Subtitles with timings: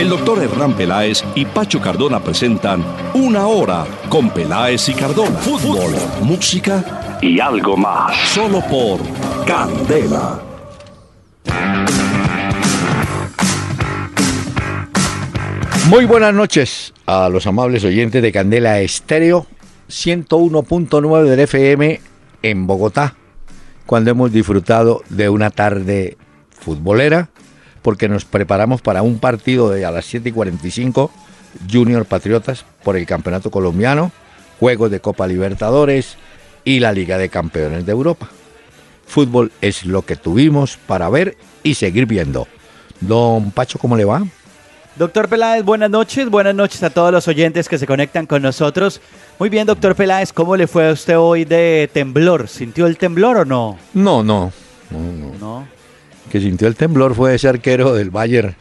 [0.00, 2.82] El doctor Hernán Peláez y Pacho Cardona presentan
[3.12, 5.38] Una Hora con Peláez y Cardona.
[5.40, 5.92] Fútbol,
[6.22, 8.16] música y algo más.
[8.30, 8.98] Solo por
[9.46, 10.40] Candela.
[15.90, 19.46] Muy buenas noches a los amables oyentes de Candela Estéreo
[19.90, 22.00] 101.9 del FM
[22.40, 23.16] en Bogotá,
[23.84, 26.16] cuando hemos disfrutado de una tarde
[26.58, 27.28] futbolera,
[27.82, 31.10] porque nos preparamos para un partido de a las 7 y 45
[31.70, 34.12] Junior Patriotas por el Campeonato Colombiano,
[34.58, 36.16] Juegos de Copa Libertadores
[36.64, 38.28] y la Liga de Campeones de Europa.
[39.06, 42.46] Fútbol es lo que tuvimos para ver y seguir viendo.
[43.00, 44.22] Don Pacho, ¿cómo le va?
[44.96, 46.28] Doctor Peláez, buenas noches.
[46.28, 49.00] Buenas noches a todos los oyentes que se conectan con nosotros.
[49.38, 52.48] Muy bien, doctor Peláez, ¿cómo le fue a usted hoy de temblor?
[52.48, 53.78] ¿Sintió el temblor o no?
[53.94, 54.52] No, no.
[54.90, 55.34] No, no.
[55.40, 55.79] No.
[56.30, 58.54] Que sintió el temblor fue ese arquero del Bayern.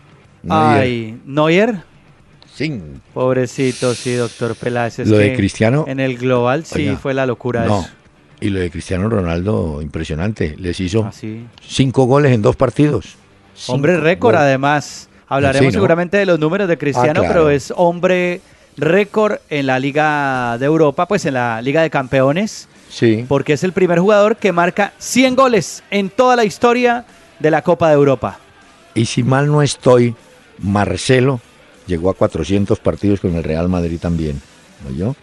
[0.43, 0.81] Neuer.
[0.81, 1.83] Ay, ¿Neuer?
[2.53, 2.81] Sí.
[3.13, 4.99] Pobrecito, sí, doctor Peláez.
[4.99, 7.81] es Lo de Cristiano- En el global sí Oiga, fue la locura No.
[7.81, 7.89] eso.
[8.41, 10.55] Y lo de Cristiano Ronaldo, impresionante.
[10.57, 11.45] Les hizo Así.
[11.61, 13.15] cinco goles en dos partidos.
[13.53, 14.41] Cinco Hombre récord, goles.
[14.47, 15.09] además.
[15.27, 15.71] Hablaremos Sí, ¿no?
[15.73, 17.27] seguramente de los números de Cristiano, Ah, claro.
[17.27, 18.41] pero es hombre
[18.77, 22.67] récord en la Liga de Europa, pues en la Liga de Campeones.
[22.89, 23.23] Sí.
[23.27, 27.05] porque es el primer jugador que marca 100 goles en toda la historia
[27.39, 28.39] de la Copa de Europa.
[28.93, 30.15] Y si mal no estoy,
[30.59, 31.39] Marcelo
[31.87, 34.41] llegó a 400 partidos con el Real Madrid también.
[34.83, 35.15] ¿No yo?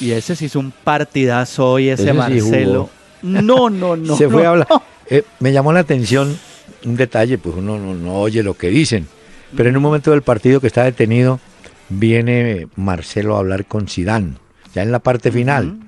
[0.00, 2.90] Y ese sí hizo un partidazo hoy, ese, Ese sí Marcelo.
[3.22, 4.16] No, no, no.
[4.18, 4.66] Se fue a hablar.
[4.70, 4.82] no.
[5.10, 6.38] Eh, me llamó la atención
[6.84, 9.08] un detalle, pues uno no, no oye lo que dicen.
[9.56, 11.40] Pero en un momento del partido que está detenido,
[11.88, 14.38] viene Marcelo a hablar con Sidán,
[14.74, 15.78] ya en la parte final.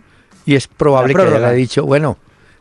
[0.47, 1.49] Y es probable que prórroga.
[1.49, 2.17] haya dicho, bueno,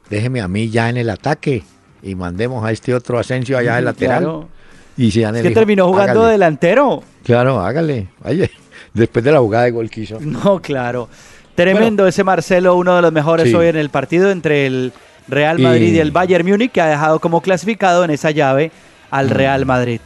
[0.09, 1.63] déjeme a mí ya en el ataque
[2.01, 4.19] y mandemos a este otro Asensio allá de lateral.
[4.23, 4.49] Claro.
[4.97, 6.31] Y Zidane Es que terminó jugando "Hágale".
[6.33, 7.03] delantero.
[7.23, 8.07] Claro, hágale.
[8.23, 8.49] Oye,
[8.93, 10.19] después de la jugada de gol que hizo.
[10.21, 11.09] No, claro.
[11.55, 13.55] Tremendo ese Marcelo, uno de los mejores Sí.
[13.55, 14.93] hoy en el partido entre el
[15.27, 18.67] Real Madrid y, el Bayern Múnich, que ha dejado como clasificado en esa llave
[19.11, 19.15] Mm.
[19.15, 19.99] al Real Madrid.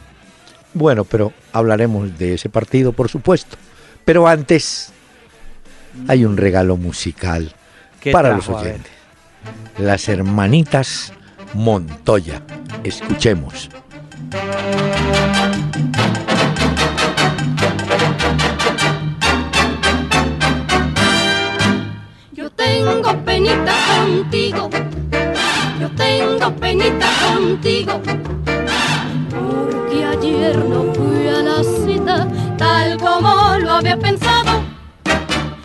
[0.74, 3.56] Bueno, pero hablaremos de ese partido, por supuesto.
[4.04, 4.92] Pero antes
[6.08, 7.54] hay un regalo musical
[8.00, 8.92] ¿Qué para los oyentes.
[9.78, 11.12] Las hermanitas
[11.54, 12.42] Montoya.
[12.82, 13.70] Escuchemos.
[22.32, 24.68] Yo tengo penita contigo,
[25.80, 28.00] yo tengo penita contigo,
[29.30, 32.28] porque ayer no fui a la cita
[32.58, 34.62] tal como lo había pensado.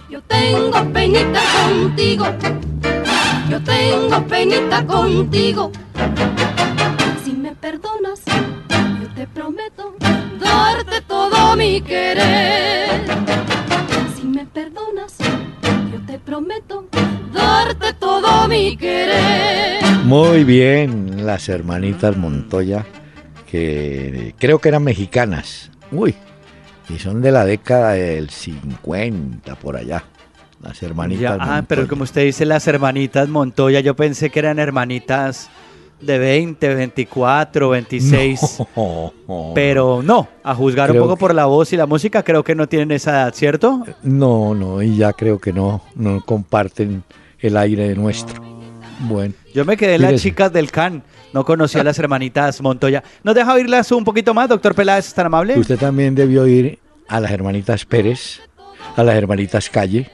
[0.10, 2.26] Yo tengo penita contigo,
[3.50, 5.72] yo tengo penita contigo.
[7.24, 8.22] Si me perdonas,
[9.02, 9.96] yo te prometo
[10.40, 13.02] darte todo mi querer.
[14.16, 15.18] Si me perdonas,
[15.92, 16.88] yo te prometo
[17.34, 19.84] darte todo mi querer.
[20.04, 22.86] Muy bien, las hermanitas Montoya,
[23.50, 25.72] que creo que eran mexicanas.
[25.92, 26.16] Uy,
[26.88, 30.04] y son de la década del 50 por allá.
[30.62, 34.60] Las hermanitas Ya, ah, pero como usted dice, las hermanitas Montoya, yo pensé que eran
[34.60, 35.50] hermanitas
[36.02, 38.60] de 20, 24, 26.
[38.76, 41.86] No, no, Pero no, a juzgar Creo un poco que- por la voz y la
[41.86, 43.84] música, creo que no tienen esa edad, ¿cierto?
[44.04, 47.04] No, no, y ya creo que no, no comparten
[47.40, 48.42] el aire nuestro.
[49.02, 53.02] Bueno, Yo me quedé en las chicas del CAN, no conocía a las hermanitas Montoya.
[53.24, 55.58] ¿Nos deja oírlas un poquito más, doctor Peláez, es tan amable?
[55.58, 58.42] usted también debió ir a las hermanitas Pérez,
[58.96, 60.10] a las hermanitas Calle,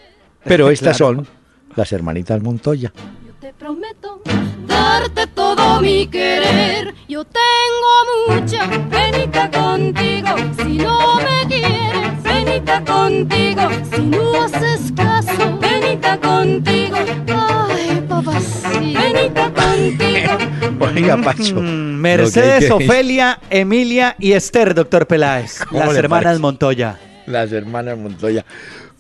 [0.46, 1.16] pero estas Claro.
[1.18, 1.28] son
[1.76, 2.94] las hermanitas Montoya.
[3.28, 4.22] Yo te prometo
[4.68, 6.94] darte todo mi querer.
[7.08, 10.30] Yo tengo mucha penita contigo.
[10.58, 13.62] Si no me quieres, penita contigo.
[13.94, 16.96] Si no haces caso, penita contigo.
[17.28, 20.38] Ay, papacito, penita contigo.
[20.96, 21.56] Oiga, Pacho.
[21.62, 26.42] Mm, Mercedes, que que- Ofelia, Emilia y Esther, doctor Peláez, ¿Cómo las hermanas parece?
[26.42, 27.00] Montoya.
[27.28, 28.46] Las hermanas Montoya.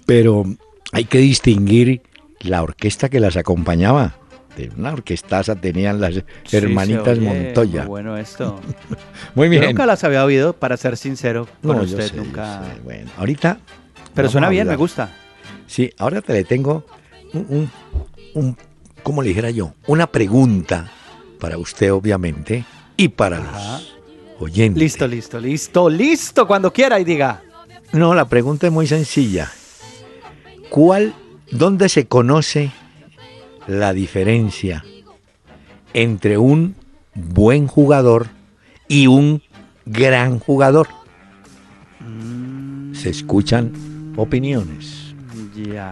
[0.05, 0.43] Pero
[0.91, 2.01] hay que distinguir
[2.41, 4.15] la orquesta que las acompañaba.
[4.55, 6.13] De una orquestaza tenían las
[6.45, 7.81] Sí, hermanitas oye Montoya.
[7.81, 8.61] muy bueno esto.
[9.35, 9.65] Muy Yo bien.
[9.65, 12.63] nunca las había oído, para ser sincero con No, yo usted, yo nunca.
[12.73, 12.79] sé.
[12.81, 13.59] Bueno, ahorita.
[14.13, 15.13] Pero suena bien, me gusta.
[15.67, 16.85] Sí, ahora te le tengo
[17.33, 17.71] un, un-
[18.33, 18.57] un
[19.03, 20.89] como le dijera yo, una pregunta
[21.39, 22.63] para usted, obviamente,
[22.95, 23.97] y para los
[24.39, 24.81] oyentes.
[24.81, 27.43] Listo, listo, listo, listo, cuando quiera y diga.
[27.91, 29.51] No, la pregunta es muy sencilla.
[30.79, 31.13] ¿Cuál,
[31.51, 32.69] dónde se conoce
[33.65, 34.83] la diferencia
[35.93, 36.75] entre un
[37.13, 38.27] buen jugador
[38.89, 39.41] y un
[39.85, 40.89] gran jugador?
[42.91, 43.71] Se escuchan
[44.17, 45.13] opiniones.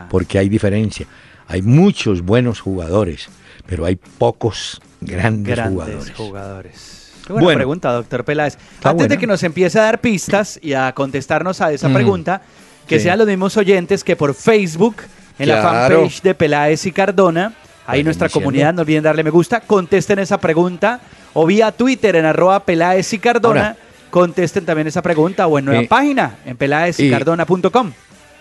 [0.09, 1.07] Porque hay diferencia.
[1.47, 3.29] Hay muchos buenos jugadores,
[3.65, 6.13] pero hay pocos grandes, Grandes jugadores.
[6.17, 7.11] jugadores.
[7.25, 7.57] Qué buena Bueno.
[7.59, 8.57] pregunta, doctor Peláez.
[8.83, 11.93] Antes de que nos empiece a dar pistas y a contestarnos a esa Mm.
[11.93, 12.41] pregunta,
[12.87, 13.03] que Sí.
[13.05, 14.97] sean los mismos oyentes que por Facebook,
[15.39, 17.53] en la fanpage de Peláez y Cardona,
[17.85, 18.45] ahí Vayan nuestra diciendo.
[18.45, 21.01] comunidad, no olviden darle me gusta, contesten esa pregunta,
[21.33, 23.77] o vía Twitter en arroba Peláez y Cardona, Ahora.
[24.09, 27.91] contesten también esa pregunta, o en nuestra Eh, página, en peláezycardona.com.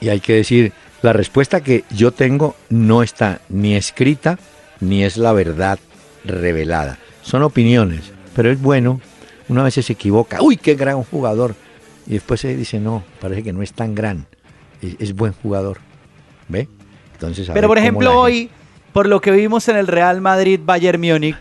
[0.00, 0.72] Y hay que decir,
[1.02, 4.38] la respuesta que yo tengo no está ni escrita
[4.80, 5.78] ni es la verdad
[6.24, 6.98] revelada.
[7.22, 9.00] Son opiniones, pero es bueno.
[9.48, 11.54] Una vez se equivoca, uy, qué gran jugador.
[12.06, 14.26] Y después se dice, no, parece que no es tan gran.
[14.82, 15.78] Es, es buen jugador.
[16.48, 16.68] ¿Ve?
[17.14, 18.50] Entonces, a Pero por ver ejemplo, hoy,
[18.92, 21.36] por lo que vimos en el Real Madrid Bayern Múnich,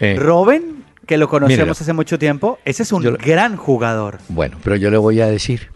[0.00, 1.72] Eh, Robin, que lo conocemos Míralo.
[1.72, 4.18] hace mucho tiempo, ese es un Yo gran jugador.
[4.28, 5.68] Bueno, pero yo le voy a decir,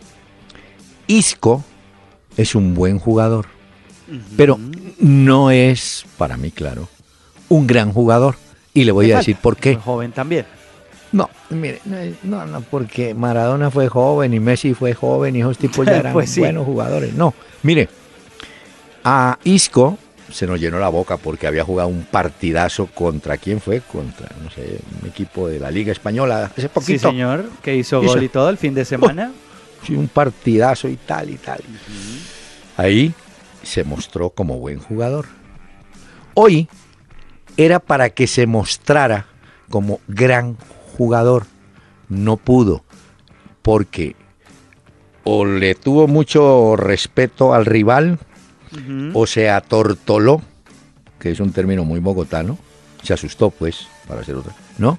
[1.06, 1.64] Isco
[2.36, 3.46] es un buen jugador,
[4.36, 4.58] pero
[4.98, 6.88] no es, para mí claro,
[7.48, 8.36] un gran jugador.
[8.74, 9.74] Y le voy a decir por qué.
[9.76, 10.46] Joven también.
[11.12, 15.40] No, mire, no, es- no, no, porque Maradona fue joven y Messi fue joven y
[15.40, 16.40] esos tipos ya eran Pues sí.
[16.40, 17.12] buenos jugadores.
[17.14, 17.88] No, mire,
[19.04, 19.98] a Isco
[20.30, 24.50] se nos llenó la boca porque había jugado un partidazo contra quién fue, contra, no
[24.50, 27.10] sé, un equipo de la Liga Española hace Sí, poquito.
[27.10, 28.14] señor, que hizo Hizo.
[28.14, 29.30] gol y todo el fin de semana.
[29.86, 31.60] Sí, un partidazo y tal y tal.
[32.78, 33.12] Ahí
[33.62, 35.26] se mostró como buen jugador.
[36.34, 36.68] Hoy
[37.58, 39.26] era para que se mostrara
[39.68, 40.81] como gran jugador.
[42.08, 42.84] No pudo,
[43.62, 44.14] porque
[45.24, 48.18] o le tuvo mucho respeto al rival,
[49.14, 50.40] o se atortoló,
[51.18, 52.58] que es un término muy bogotano,
[53.02, 54.98] se asustó pues, para hacer otra, ¿no?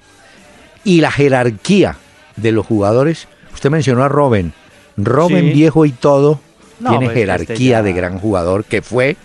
[0.84, 1.96] Y la jerarquía
[2.36, 4.52] de los jugadores, usted mencionó a Robin,
[4.96, 5.52] Robin Sí.
[5.52, 6.40] viejo y todo,
[6.80, 9.16] No, tiene pues, este jerarquía ya- de gran jugador que fue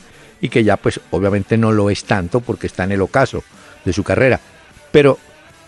[0.42, 3.44] y que ya pues obviamente no lo es tanto porque está en el ocaso
[3.86, 4.40] de su carrera,
[4.92, 5.18] pero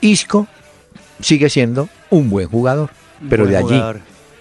[0.02, 0.48] Isco
[1.22, 2.90] sigue siendo un buen jugador,
[3.30, 4.00] pero Buen de allí jugador.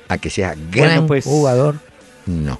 [0.08, 1.76] a que sea gran pues, jugador,
[2.26, 2.58] no.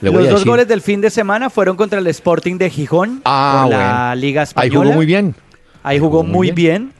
[0.00, 3.22] Le Los dos decir- goles del fin de semana fueron contra el Sporting de Gijón
[3.24, 4.14] Ah, la bueno.
[4.20, 4.84] Liga Ahí Española.
[4.84, 5.34] jugó muy bien.
[5.82, 6.92] Ahí jugó muy bien.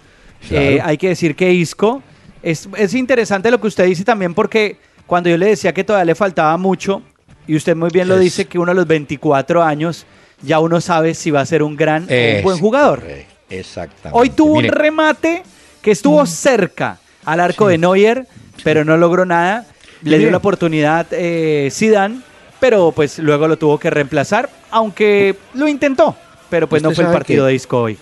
[0.48, 0.64] Claro.
[0.64, 2.02] Eh, hay que decir que Isco
[2.42, 6.04] es, es interesante lo que usted dice también porque cuando yo le decía que todavía
[6.06, 7.02] le faltaba mucho
[7.46, 10.06] y usted muy bien lo Es- dice que uno a los 24 años
[10.42, 13.02] ya uno sabe si va a ser un gran o un Es buen jugador.
[13.50, 14.10] Exactamente.
[14.18, 15.42] Hoy tuvo Mire, un remate
[15.84, 18.26] que estuvo cerca al arco de Neuer,
[18.64, 19.66] pero no logró nada.
[20.02, 22.20] Le dio la oportunidad eh, Zidane,
[22.58, 26.16] pero pues luego lo tuvo que reemplazar, aunque lo intentó,
[26.50, 27.98] pero pues no fue el partido que- de Isco hoy.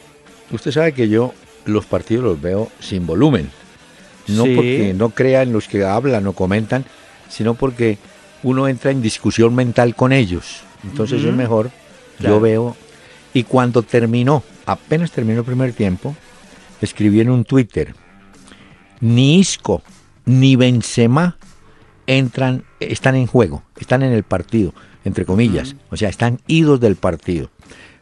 [0.51, 1.35] Usted sabe que yo
[1.65, 3.51] los partidos los veo sin volumen.
[4.29, 4.55] No Sí.
[4.55, 6.85] porque no crean los que hablan o comentan,
[7.29, 7.99] sino porque
[8.45, 10.61] uno entra en discusión mental con ellos.
[10.85, 11.71] Entonces es mejor,
[12.19, 12.37] Claro.
[12.37, 12.77] yo veo.
[13.35, 16.15] Y cuando terminó, apenas terminó el primer tiempo,
[16.85, 17.95] escribí en un Twitter,
[19.01, 19.83] ni Isco
[20.25, 21.37] ni Benzema
[22.07, 24.75] entran, están en juego, están en el partido,
[25.05, 27.51] entre comillas, o sea, están idos del partido.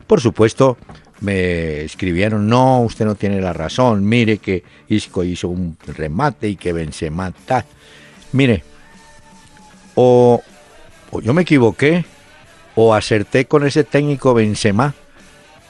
[0.07, 0.77] Por supuesto,
[1.21, 6.57] me escribieron, no, usted no tiene la razón, mire que Isco hizo un remate y
[6.57, 7.65] que Benzema tal.
[8.33, 8.65] Mire,
[9.95, 10.43] o,
[11.11, 12.05] o yo me equivoqué,
[12.75, 14.95] o acerté con ese técnico Benzema,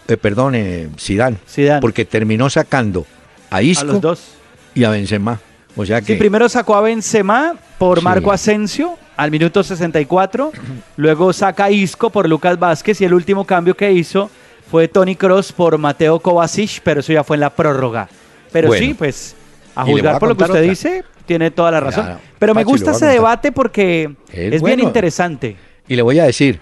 [0.08, 1.80] eh, perdón, eh, Zidane, Zidane.
[1.80, 3.06] porque terminó sacando
[3.50, 4.28] a a Isco los dos.
[4.74, 5.40] y a Benzema.
[5.76, 8.04] O sea que Sí, primero sacó a Benzema por Sí.
[8.04, 10.52] Marco Asensio al minuto 64,
[10.96, 14.30] luego saca a Isco por Lucas Vázquez y el último cambio que hizo
[14.70, 18.08] fue Tony Cross por Mateo Kovacic, pero eso ya fue en la prórroga.
[18.52, 18.84] Pero Bueno.
[18.86, 19.34] sí, pues
[19.74, 20.68] a juzgar a por lo que usted otra.
[20.70, 22.18] dice, tiene toda la razón.
[22.38, 25.56] Pero me Pachi, gusta ese debate porque es, Es bien interesante.
[25.88, 26.58] Y le voy a decir,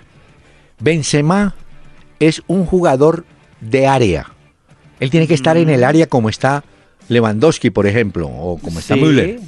[0.78, 1.54] Benzema
[2.20, 3.25] es un jugador
[3.60, 4.26] de área.
[5.00, 6.64] Él tiene que estar en el área como está
[7.08, 8.96] Lewandowski, por ejemplo, o como está.
[8.96, 9.40] Müller.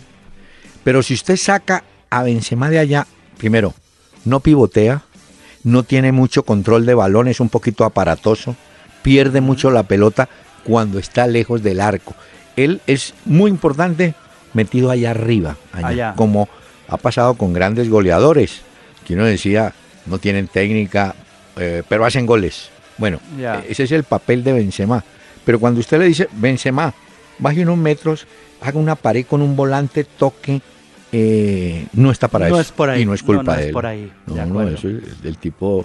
[0.85, 3.75] Pero si usted saca a Benzema de allá, primero,
[4.25, 5.03] no pivotea,
[5.65, 8.57] no tiene mucho control de balón, es un poquito aparatoso,
[9.03, 10.29] pierde mucho la pelota
[10.65, 12.15] cuando está lejos del arco.
[12.57, 14.15] Él es muy importante
[14.55, 16.15] metido allá arriba, allá, Allá.
[16.17, 16.49] como
[16.89, 18.63] ha pasado con grandes goleadores,
[19.07, 19.75] que uno decía,
[20.07, 21.15] no tienen técnica,
[21.57, 22.71] eh, pero hacen goles.
[22.99, 23.19] Bueno,
[23.69, 25.03] ese es el papel de Benzema.
[25.45, 26.93] Pero cuando usted le dice, Benzema,
[27.39, 28.27] baje unos metros,
[28.61, 30.61] haga una pared con un volante, toque,
[31.13, 32.61] eh, no está para eso.
[32.61, 33.03] Es por ahí.
[33.03, 33.69] Y no es culpa de él.
[33.69, 34.13] Es por ahí.
[34.27, 35.85] No, no, eso el tipo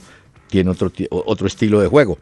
[0.49, 2.17] tiene otro, otro estilo de juego.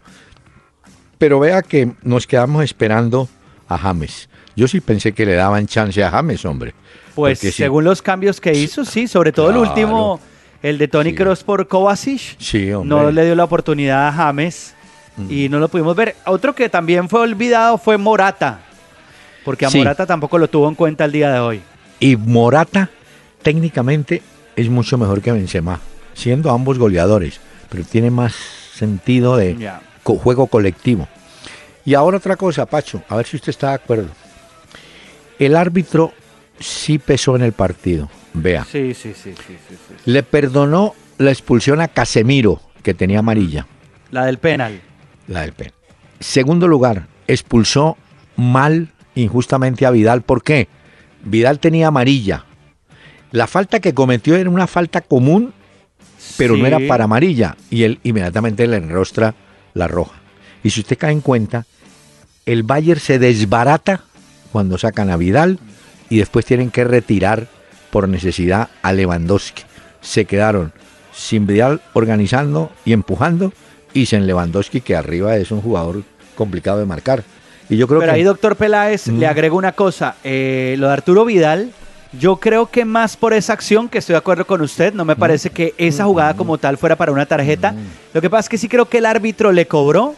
[1.18, 3.28] Pero vea que nos quedamos esperando
[3.68, 4.30] a James.
[4.56, 6.74] Yo sí pensé que le daban chance a James, hombre.
[7.16, 10.20] Pues según los cambios que hizo, sí, sobre todo el último,
[10.64, 12.40] el de Tony Cross por Kovacic.
[12.40, 14.74] Sí, No le dio la oportunidad a James
[15.18, 15.32] mm.
[15.32, 16.16] y no lo pudimos ver.
[16.26, 18.62] Otro que también fue olvidado fue Morata,
[19.46, 21.62] porque a Morata tampoco lo tuvo en cuenta el día de hoy.
[22.00, 22.90] Y Morata
[23.44, 24.24] técnicamente
[24.56, 25.80] es mucho mejor que Benzema,
[26.14, 27.40] siendo ambos goleadores,
[27.70, 29.72] pero tiene más sentido de
[30.04, 31.08] juego colectivo.
[31.86, 34.08] Y ahora otra cosa, Pacho, a ver si usted está de acuerdo.
[35.38, 36.14] El árbitro
[36.60, 38.66] sí pesó en el partido, vea.
[38.66, 39.56] Sí, sí, sí, sí,
[40.06, 43.68] Le perdonó la expulsión a Casemiro, que tenía amarilla.
[44.12, 44.82] La del penal.
[45.28, 45.74] La del penal.
[46.20, 47.98] Segundo lugar, expulsó
[48.36, 50.22] mal, injustamente a Vidal.
[50.22, 50.68] ¿Por qué?
[51.24, 52.46] Vidal tenía amarilla.
[53.32, 55.54] La falta que cometió era una falta común,
[56.38, 57.58] pero no era para amarilla.
[57.70, 59.34] Y él inmediatamente le enrostra
[59.74, 60.22] la roja.
[60.64, 61.66] Y si usted cae en cuenta,
[62.46, 64.04] el Bayern se desbarata
[64.52, 65.60] cuando sacan a Vidal
[66.10, 67.48] y después tienen que retirar
[67.94, 69.62] por necesidad a Lewandowski.
[70.02, 70.74] Se quedaron
[71.14, 73.54] sin Vidal organizando y empujando
[73.94, 76.02] y sin Lewandowski que arriba es un jugador
[76.36, 77.24] complicado de marcar.
[77.70, 80.16] Y yo creo Pero ahí, doctor Peláez, le agrego una cosa.
[80.24, 81.72] Eh, lo de Arturo Vidal,
[82.20, 85.16] yo creo que más por esa acción, que estoy de acuerdo con usted, no me
[85.16, 87.76] parece que esa jugada como tal fuera para una tarjeta.
[88.12, 90.16] Lo que pasa es que sí creo que el árbitro le cobró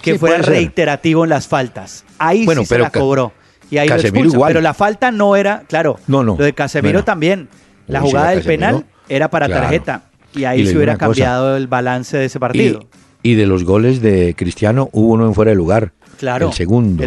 [0.00, 2.06] que fuera reiterativo en las faltas.
[2.18, 3.34] Ahí sí se la cobró.
[3.70, 7.48] Y ahí lo Pero la falta no era, claro, no, no, lo de Casemiro también.
[7.86, 10.02] La jugada del penal era para tarjeta.
[10.34, 12.80] Y ahí se hubiera cambiado el balance de ese partido.
[13.22, 15.92] Y, de los goles de Cristiano hubo uno en fuera de lugar.
[16.18, 16.48] Claro.
[16.48, 17.04] El segundo.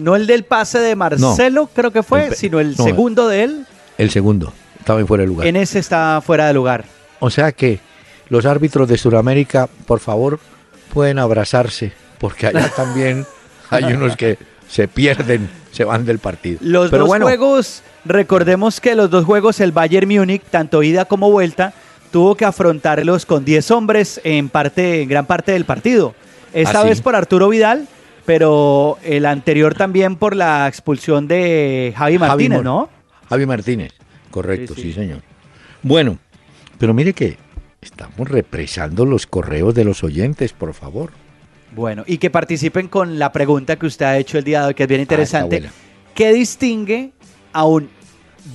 [0.00, 3.66] no el del pase de Marcelo, creo que fue, sino el segundo de él.
[3.98, 4.52] El segundo.
[4.78, 5.46] Estaba en fuera de lugar.
[5.46, 6.84] En ese está fuera de lugar.
[7.18, 7.80] O sea que
[8.28, 10.40] los árbitros de Sudamérica, por favor,
[10.92, 13.26] pueden abrazarse, porque allá también
[13.68, 14.38] hay unos que
[14.70, 16.58] se pierden, se van del partido.
[16.62, 21.74] Los dos juegos, recordemos que los dos juegos, el Bayern Múnich, tanto ida como vuelta,
[22.12, 26.14] tuvo que afrontarlos con 10 hombres en, parte, en gran parte del partido.
[26.52, 27.88] Esta ah, vez por Arturo Vidal,
[28.26, 32.88] pero el anterior también por la expulsión de Javi Martínez, ¿no?
[33.28, 33.92] Javi Martínez,
[34.30, 35.22] correcto, sí, señor.
[35.82, 36.18] Bueno,
[36.78, 37.38] pero mire que
[37.80, 41.10] estamos represando los correos de los oyentes, por favor.
[41.72, 44.74] Bueno, y que participen con la pregunta que usted ha hecho el día de hoy,
[44.74, 45.70] que es bien ah, interesante.
[46.14, 47.12] ¿Qué distingue
[47.52, 47.88] a un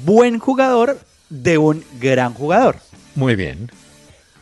[0.04, 2.78] buen jugador de un gran jugador?
[3.16, 3.72] Muy bien.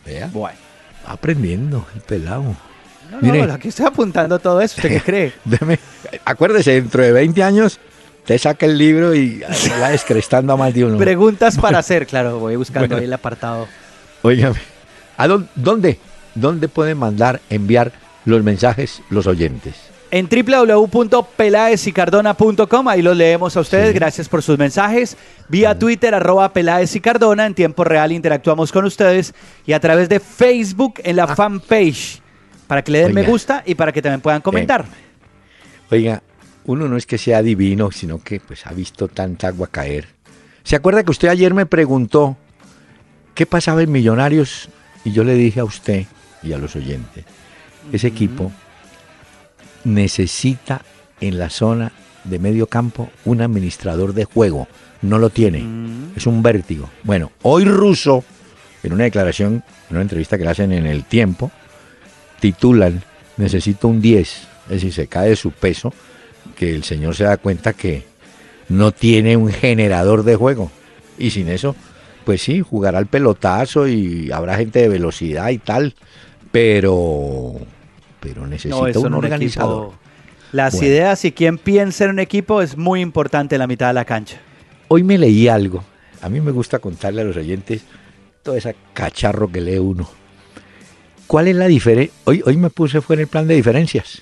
[0.06, 0.30] Vea.
[0.34, 0.58] Bueno.
[1.06, 2.56] Aprendiendo el pelado.
[3.22, 4.76] No, no, aquí estoy apuntando todo eso.
[4.78, 5.02] ¿Usted qué
[5.52, 5.70] cree?
[6.26, 7.80] acuérdese, dentro de 20 años
[8.26, 9.44] te saca el libro y
[9.82, 10.98] va descrestando a más de uno.
[10.98, 12.40] Preguntas para hacer, claro.
[12.40, 13.68] Voy buscando ahí el apartado.
[14.24, 14.60] Óigame,
[15.18, 16.00] ¿a dónde,
[16.34, 17.92] dónde pueden mandar, enviar
[18.26, 19.94] los mensajes los oyentes?
[20.14, 23.96] En www.pelaesicardona.com, ahí los leemos a ustedes.
[23.96, 25.18] Gracias por sus mensajes.
[25.50, 27.48] Vía Twitter, arroba Peláez y Cardona.
[27.48, 29.34] En tiempo real interactuamos con ustedes.
[29.66, 31.36] Y a través de Facebook en la ah.
[31.36, 32.22] fanpage.
[32.68, 34.86] Para que le den me gusta y para que también puedan comentar.
[35.90, 36.22] Oiga,
[36.66, 40.10] uno no es que sea divino, sino que pues ha visto tanta agua caer.
[40.64, 42.38] ¿Se acuerda que usted ayer me preguntó
[43.34, 44.70] qué pasaba en Millonarios?
[45.04, 46.06] Y yo le dije a usted
[46.44, 47.26] y a los oyentes
[47.92, 48.52] ese equipo
[49.84, 50.82] necesita
[51.20, 51.92] en la zona
[52.24, 54.68] de medio campo un administrador de juego.
[55.02, 55.66] No lo tiene.
[56.16, 56.90] Es un vértigo.
[57.04, 58.24] Bueno, hoy Russo,
[58.84, 61.52] en una declaración, en una entrevista que le hacen en el tiempo,
[62.40, 63.04] titulan,
[63.38, 64.30] necesito un 10.
[64.30, 65.94] Es decir, se cae de su peso,
[66.56, 68.06] que el señor se da cuenta que
[68.70, 70.72] no tiene un generador de juego.
[71.18, 71.76] Y sin eso,
[72.24, 75.94] pues sí, jugará al pelotazo y habrá gente de velocidad y tal
[76.54, 77.56] pero,
[78.20, 79.94] pero necesita un organizador.
[80.52, 83.94] Las ideas y quien piensa en un equipo es muy importante en la mitad de
[83.94, 84.38] la cancha.
[84.88, 85.84] Hoy me leí algo.
[86.22, 87.82] A mí me gusta contarle a los oyentes
[88.44, 90.08] todo ese cacharro que lee uno.
[91.26, 92.14] ¿Cuál es la diferencia?
[92.26, 94.22] Hoy, hoy me puse fue en el plan de diferencias.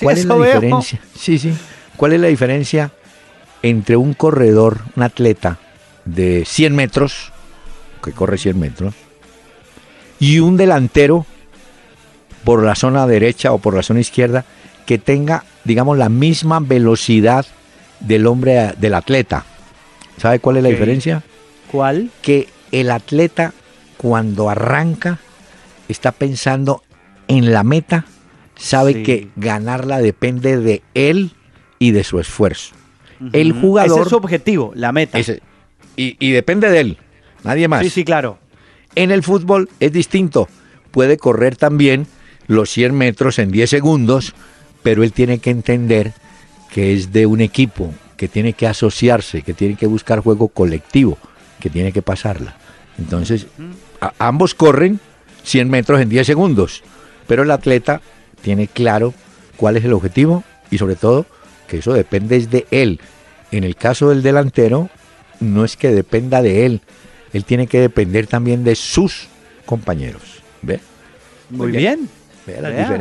[0.00, 1.00] ¿Cuál es la diferencia?
[1.18, 1.52] Sí, sí.
[1.96, 2.92] ¿Cuál es la diferencia
[3.62, 5.58] entre un corredor, un atleta
[6.04, 7.32] de 100 metros,
[8.00, 8.94] que corre 100 metros,
[10.20, 11.26] y un delantero
[12.44, 14.44] por la zona derecha o por la zona izquierda
[14.86, 17.46] que tenga, digamos, la misma velocidad
[18.00, 19.44] del hombre, del atleta.
[20.18, 21.22] ¿Sabe cuál es la diferencia?
[21.70, 22.10] ¿Cuál?
[22.22, 23.52] Que el atleta
[23.96, 25.18] cuando arranca
[25.88, 26.82] está pensando
[27.28, 28.04] en la meta
[28.56, 31.32] sabe que ganarla depende de él
[31.78, 32.74] y de su esfuerzo.
[33.32, 33.98] El jugador...
[33.98, 35.18] Ese es su objetivo, la meta.
[35.18, 35.36] y,
[35.96, 36.98] y depende de él,
[37.42, 37.82] nadie más.
[37.82, 38.38] Sí, sí, claro.
[38.94, 40.48] En el fútbol es distinto.
[40.90, 42.06] Puede correr también
[42.46, 44.34] los 100 metros en 10 segundos,
[44.82, 46.12] pero él tiene que entender
[46.72, 51.18] que es de un equipo, que tiene que asociarse, que tiene que buscar juego colectivo,
[51.60, 52.56] que tiene que pasarla.
[52.98, 53.46] Entonces,
[54.18, 55.00] ambos corren
[55.44, 56.82] 100 metros en 10 segundos,
[57.26, 58.00] pero el atleta
[58.42, 59.14] tiene claro
[59.56, 61.26] cuál es el objetivo y sobre todo
[61.68, 63.00] que eso depende de él.
[63.50, 64.90] En el caso del delantero,
[65.40, 66.80] no es que dependa de él,
[67.32, 69.28] él tiene que depender también de sus
[69.66, 70.22] compañeros.
[70.62, 70.80] ¿Ve?
[71.50, 72.08] Muy, bien.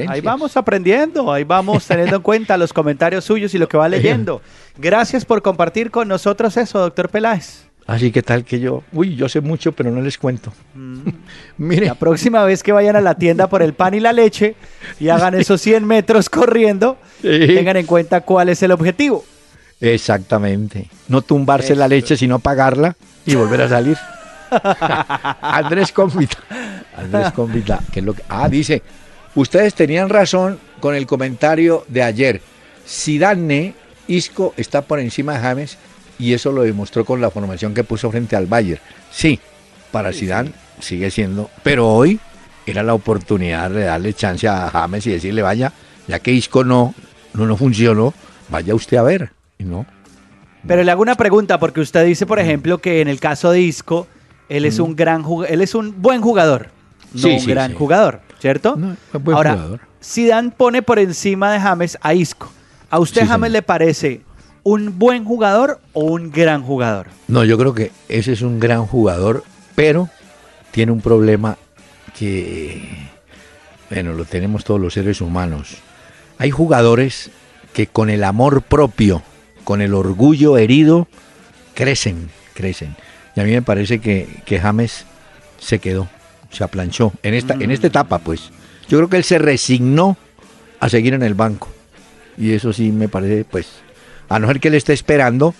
[0.08, 3.90] Ahí vamos aprendiendo, ahí vamos teniendo en cuenta los comentarios suyos y lo que va
[3.90, 4.42] leyendo.
[4.78, 7.66] Gracias por compartir con nosotros eso, doctor Peláez.
[7.86, 10.54] Así que tal que yo, uy, yo sé mucho, pero no les cuento.
[10.74, 11.10] Mm.
[11.58, 11.88] Mire.
[11.88, 14.56] La próxima vez que vayan a la tienda por el pan y la leche
[15.00, 19.26] y hagan esos 100 metros corriendo, tengan en cuenta cuál es el objetivo.
[19.82, 20.90] Exactamente.
[21.10, 22.96] No tumbarse la leche, sino pagarla
[23.26, 23.98] y volver a salir.
[25.42, 26.38] Andrés Convita.
[26.96, 28.24] Andrés Convita, que es lo que.
[28.30, 28.82] Ah, dice.
[29.36, 32.42] Ustedes tenían razón con el comentario de ayer.
[32.88, 33.74] Zidane,
[34.08, 35.78] Isco está por encima de James
[36.20, 38.82] y eso lo demostró con la formación que puso frente al Bayern.
[39.12, 39.40] Sí,
[39.92, 42.20] para Zidane sigue siendo, pero hoy
[42.66, 45.74] era la oportunidad de darle chance a James y decirle, vaya,
[46.08, 46.94] ya que Isco no,
[47.34, 48.14] no, no funcionó,
[48.50, 49.32] vaya usted a ver.
[49.58, 49.86] Y no.
[50.68, 53.62] Pero le hago una pregunta, porque usted dice, por ejemplo, que en el caso de
[53.62, 54.08] Isco,
[54.48, 56.70] él es un gran él es un buen jugador,
[57.14, 58.78] no un gran jugador, ¿cierto?
[59.32, 59.80] Ahora, jugador.
[60.04, 62.52] Zidane pone por encima de James a Isco.
[62.90, 64.20] ¿A usted James le parece
[64.64, 67.08] un buen jugador o un gran jugador?
[67.30, 69.46] No, yo creo que ese es un gran jugador,
[69.76, 70.10] pero
[70.72, 71.58] tiene un problema
[72.20, 73.08] que,
[73.90, 75.78] bueno, lo tenemos todos los seres humanos.
[76.38, 77.32] Hay jugadores
[77.74, 79.22] que con el amor propio,
[79.64, 81.08] con el orgullo herido,
[81.76, 82.98] crecen, crecen.
[83.38, 85.06] Y a mí me parece que, que James
[85.60, 86.10] se quedó,
[86.54, 88.52] se aplanchó en esta, en esta etapa, pues.
[88.88, 90.18] Yo creo que él se resignó
[90.80, 91.70] a seguir en el banco.
[92.38, 93.68] Y eso sí me parece, pues,
[94.30, 95.54] a no ser que él esté esperando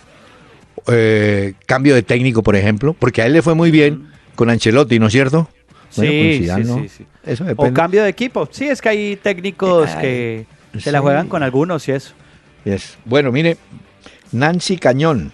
[0.88, 5.00] eh, cambio de técnico, por ejemplo, porque a él le fue muy bien con Ancelotti,
[5.00, 5.50] ¿no es cierto?
[5.90, 8.50] sí, sí, sí, Eso O cambio de equipo.
[8.52, 10.46] Sí, es que hay técnicos que
[10.78, 12.14] se la juegan con algunos y eso.
[13.06, 13.58] Bueno, mire,
[14.32, 15.32] Nancy Cañón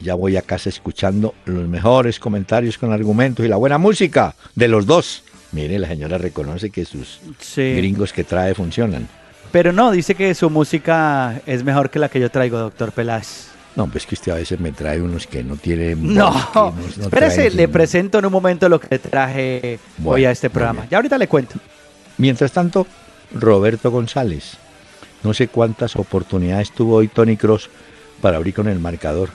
[0.00, 4.68] ya voy a casa escuchando los mejores comentarios con argumentos y la buena música de
[4.68, 5.22] los dos.
[5.52, 7.20] Mire, la señora reconoce que sus
[7.56, 9.08] gringos que trae funcionan.
[9.52, 13.48] Pero no, dice que su música es mejor que la que yo traigo, doctor Peláez.
[13.76, 16.14] No, pues que usted a veces me trae unos que no tienen...
[16.14, 16.34] No,
[16.98, 20.86] espérese, le presento en un momento lo que traje hoy a este programa.
[20.90, 21.56] Ya ahorita le cuento.
[22.16, 22.86] Mientras tanto,
[23.34, 24.56] Roberto González.
[25.22, 27.68] No sé cuántas oportunidades tuvo hoy Tony Cross
[28.20, 29.30] para abrir con el marcador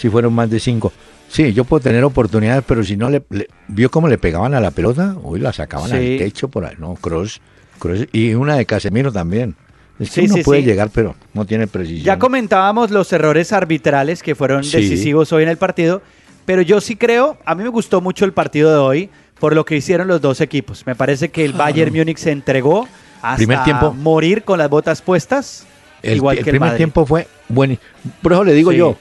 [0.00, 0.92] si fueron más de cinco.
[1.28, 3.22] Sí, yo puedo tener oportunidades, pero si no le,
[3.68, 6.94] vio cómo le pegaban a la pelota, hoy la sacaban al techo por ahí, no,
[6.94, 7.40] cross,
[7.78, 9.54] cross, y una de Casemiro también.
[9.98, 12.04] Es que uno puede llegar, pero no tiene precisión.
[12.04, 16.00] Ya comentábamos los errores arbitrales que fueron decisivos hoy en el partido,
[16.46, 19.66] pero yo sí creo, a mí me gustó mucho el partido de hoy por lo
[19.66, 20.86] que hicieron los dos equipos.
[20.86, 22.88] Me parece que el Bayern Múnich se entregó
[23.20, 25.66] hasta primer tiempo, morir con las botas puestas.
[26.02, 27.76] El, igual que el primer tiempo fue bueno.
[28.22, 28.96] Por eso le digo yo,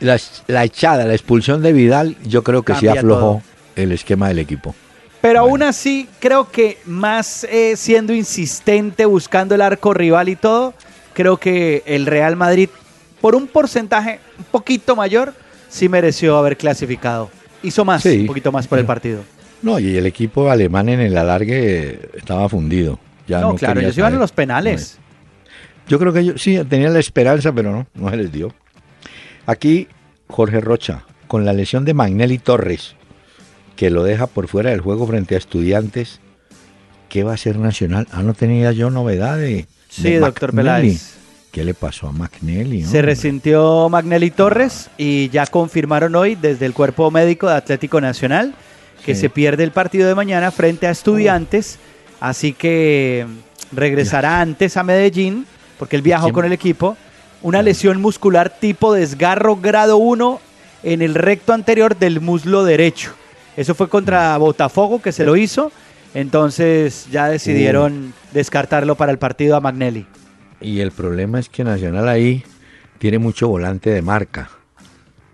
[0.00, 3.42] la, echada, la expulsión de Vidal, yo creo que sí aflojó
[3.76, 4.74] el esquema del equipo.
[5.20, 10.72] Pero aún así, creo que más eh, siendo insistente, buscando el arco rival y todo,
[11.12, 12.70] creo que el Real Madrid,
[13.20, 15.34] por un porcentaje un poquito mayor,
[15.68, 17.30] sí mereció haber clasificado.
[17.62, 19.20] Hizo más, un poquito más por el partido.
[19.60, 22.98] No, y el equipo alemán en el alargue estaba fundido.
[23.26, 24.98] Ya no, claro, ellos iban a los penales.
[25.86, 28.54] Yo creo que ellos sí tenían la esperanza, pero no, no se les dio.
[29.46, 29.88] Aquí
[30.28, 32.94] Jorge Rocha, con la lesión de Magnelli Torres,
[33.76, 36.20] que lo deja por fuera del juego frente a estudiantes,
[37.08, 38.06] ¿qué va a ser Nacional?
[38.12, 39.66] Ah, no tenía yo novedad de.
[39.88, 41.16] Sí, doctor Peláez.
[41.50, 42.84] ¿Qué le pasó a Magnelli?
[42.84, 48.54] Se resintió Magnelli Torres y ya confirmaron hoy desde el cuerpo médico de Atlético Nacional
[49.04, 51.78] que se pierde el partido de mañana frente a estudiantes,
[52.20, 53.26] así que
[53.72, 55.46] regresará antes a Medellín
[55.78, 56.96] porque él viajó con el equipo
[57.42, 60.40] una lesión muscular tipo desgarro grado 1
[60.82, 63.12] en el recto anterior del muslo derecho.
[63.56, 65.72] Eso fue contra Botafogo que se lo hizo,
[66.14, 68.34] entonces ya decidieron uh.
[68.34, 70.06] descartarlo para el partido a Magnelli.
[70.60, 72.44] Y el problema es que Nacional ahí
[72.98, 74.50] tiene mucho volante de marca.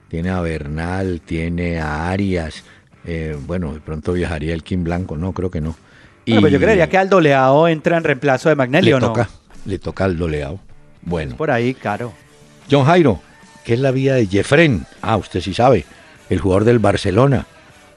[0.08, 2.62] Tiene a Bernal, tiene a Arias.
[3.04, 5.76] Eh, bueno, de pronto viajaría el Kim Blanco, no, creo que no.
[6.26, 9.08] Bueno, pues yo creería que Aldo Leao entra en reemplazo de Magnelli, le ¿o no?
[9.08, 9.28] toca,
[9.64, 10.60] le toca al Leao.
[11.06, 11.36] Bueno.
[11.36, 12.12] Por ahí, claro.
[12.70, 13.20] John Jairo,
[13.64, 14.84] ¿qué es la vida de Jeffren?
[15.00, 15.86] Ah, usted sí sabe,
[16.28, 17.46] el jugador del Barcelona.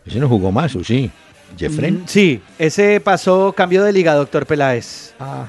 [0.06, 1.12] Ese no jugó más, ¿o sí?
[1.58, 2.04] Jeffren.
[2.04, 5.14] Mm, Sí, ese pasó, cambio de liga, doctor Peláez.
[5.20, 5.48] Ah,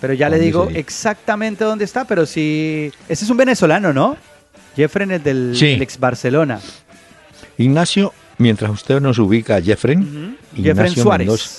[0.00, 0.78] Pero ya le ¿Dónde digo sería?
[0.78, 2.92] exactamente dónde está, pero sí.
[3.08, 4.16] Ese es un venezolano, ¿no?
[4.76, 5.76] Jeffren es del Sí.
[5.80, 6.60] ex Barcelona.
[7.56, 11.26] Ignacio, mientras usted nos ubica a Jeffren, Jeffren Ignacio Suárez.
[11.26, 11.50] Mendoza.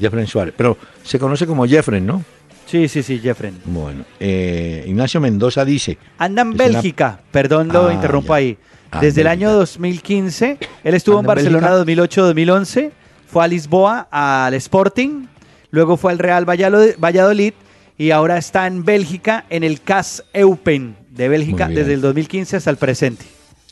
[0.00, 2.24] Jeffren Suárez, pero se conoce como Jeffren, ¿no?
[2.66, 3.58] Sí, sí, sí, Jeffren.
[3.66, 8.36] Bueno, eh, Ignacio Mendoza dice, Anda en una- Bélgica, perdón, lo Ah, interrumpo ya.
[8.36, 8.56] ahí.
[8.90, 11.78] Ah, Desde el año 2015, él estuvo en Anda en Barcelona Bélgica.
[11.78, 12.92] 2008-2011,
[13.26, 15.26] fue a Lisboa, al Sporting,
[15.70, 17.52] luego fue al Real Vallado- Valladolid
[17.98, 22.70] y ahora está en Bélgica en el CAS Eupen de Bélgica desde el 2015 hasta
[22.70, 23.24] el presente.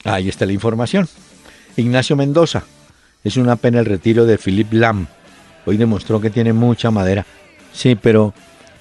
[0.05, 1.09] ahí está la información.
[1.77, 2.65] Ignacio Mendoza,
[3.25, 5.07] es una pena el retiro de Philippe Lam.
[5.67, 7.25] Hoy demostró que tiene mucha madera.
[7.73, 8.33] Sí, pero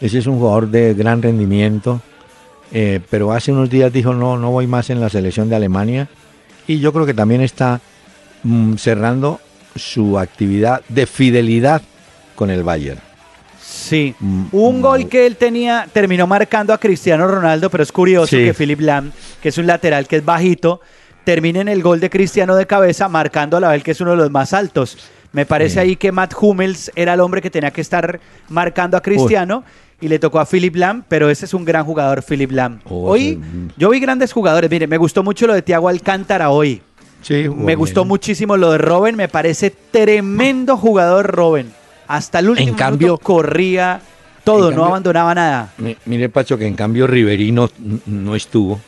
[0.01, 2.01] ese es un jugador de gran rendimiento.
[2.71, 6.07] eh, pero hace unos días dijo, no, no voy más en la selección de Alemania.
[6.67, 7.81] Y yo creo que también está
[8.43, 9.39] mm, cerrando
[9.75, 11.81] su actividad de fidelidad
[12.35, 12.99] con el Bayern.
[13.59, 14.81] Sí, Mm, un mm.
[14.81, 18.43] gol que él tenía, terminó marcando a Cristiano Ronaldo, pero es curioso Sí.
[18.45, 20.79] que Philip Lam, que es un lateral que es bajito,
[21.23, 24.11] termine en el gol de Cristiano de cabeza, marcando a la vez que es uno
[24.11, 24.97] de los más altos.
[25.31, 25.79] Me parece Sí.
[25.79, 29.63] ahí que Matt Hummels era el hombre que tenía que estar marcando a Cristiano
[30.01, 32.79] y le tocó a Philip Lam, pero ese es un gran jugador, Philip Lam.
[32.85, 33.39] Oh, hoy sí.
[33.77, 36.81] yo vi grandes jugadores, mire, me gustó mucho lo de Thiago Alcántara hoy.
[37.21, 37.79] Sí, Me bien.
[37.79, 41.69] gustó muchísimo lo de Robin, me parece tremendo jugador Robin.
[42.07, 43.99] Hasta el último En cambio- minuto corría
[44.45, 45.73] todo, en no abandonaba nada.
[45.77, 47.69] Mi- Mire, Pacho, que en cambio Riverino
[48.05, 48.79] no estuvo.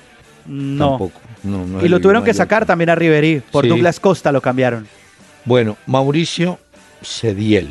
[0.47, 0.89] No.
[0.91, 1.19] Tampoco.
[1.43, 3.41] No, no Y lo tuvieron que sacar también a Riverí.
[3.51, 3.69] Por Sí.
[3.69, 4.87] Douglas Costa lo cambiaron.
[5.43, 6.57] Bueno, Mauricio
[7.03, 7.69] Cediel.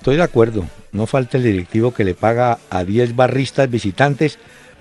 [0.00, 0.66] Estoy de acuerdo.
[0.92, 4.38] No falta el directivo que le paga a 10 barristas visitantes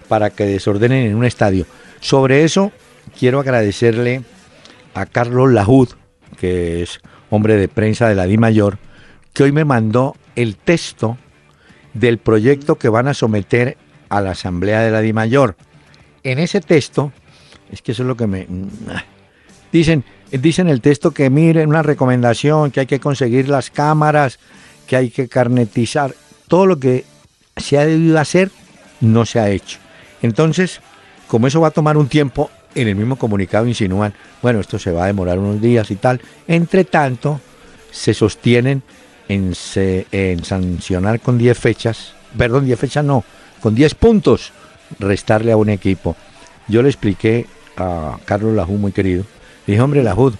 [0.07, 1.65] para que desordenen en un estadio.
[1.99, 2.71] Sobre eso,
[3.19, 4.23] quiero agradecerle
[4.93, 5.89] a Carlos Lajud,
[6.37, 8.77] que es hombre de prensa de la Di Mayor,
[9.33, 11.17] que hoy me mandó el texto
[11.93, 13.75] del proyecto que van a someter
[14.07, 15.57] a la Asamblea de la Di Mayor.
[16.23, 17.11] En ese texto,
[17.69, 18.47] es que eso es lo que me...
[19.73, 24.39] Dicen, dicen el texto que miren una recomendación, que hay que conseguir las cámaras,
[24.89, 26.15] que hay que carnetizar.
[26.47, 27.05] Todo lo que
[27.55, 28.49] se ha debido hacer
[29.01, 29.77] no se ha hecho.
[30.23, 30.81] Entonces,
[31.27, 34.91] como eso va a tomar un tiempo, en el mismo comunicado insinúan, bueno, esto se
[34.91, 36.19] va a demorar unos días y tal.
[36.47, 37.39] Entre tanto,
[37.91, 38.81] se sostienen
[39.27, 43.23] en, sancionar con 10 fechas, perdón, 10 fechas no,
[43.61, 44.53] con 10 puntos,
[44.97, 46.15] restarle a un equipo.
[46.67, 47.45] Yo le expliqué
[47.77, 49.23] a Carlos Lajú, muy querido,
[49.67, 50.33] le dije, hombre, Lajud,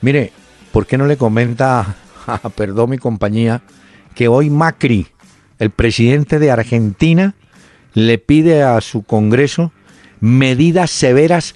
[0.00, 0.32] mire,
[0.72, 3.60] ¿por qué no le comenta a Perdón mi compañía
[4.14, 5.06] que hoy Macri,
[5.58, 7.34] el presidente de Argentina,
[7.94, 9.72] le pide a su Congreso
[10.20, 11.54] medidas severas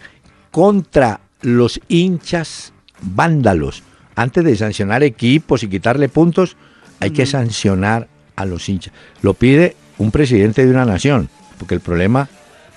[0.50, 3.82] contra los hinchas vándalos?
[4.14, 6.56] Antes de sancionar equipos y quitarle puntos,
[7.00, 8.92] hay que sancionar a los hinchas.
[9.22, 12.28] Lo pide un presidente de una nación, porque el problema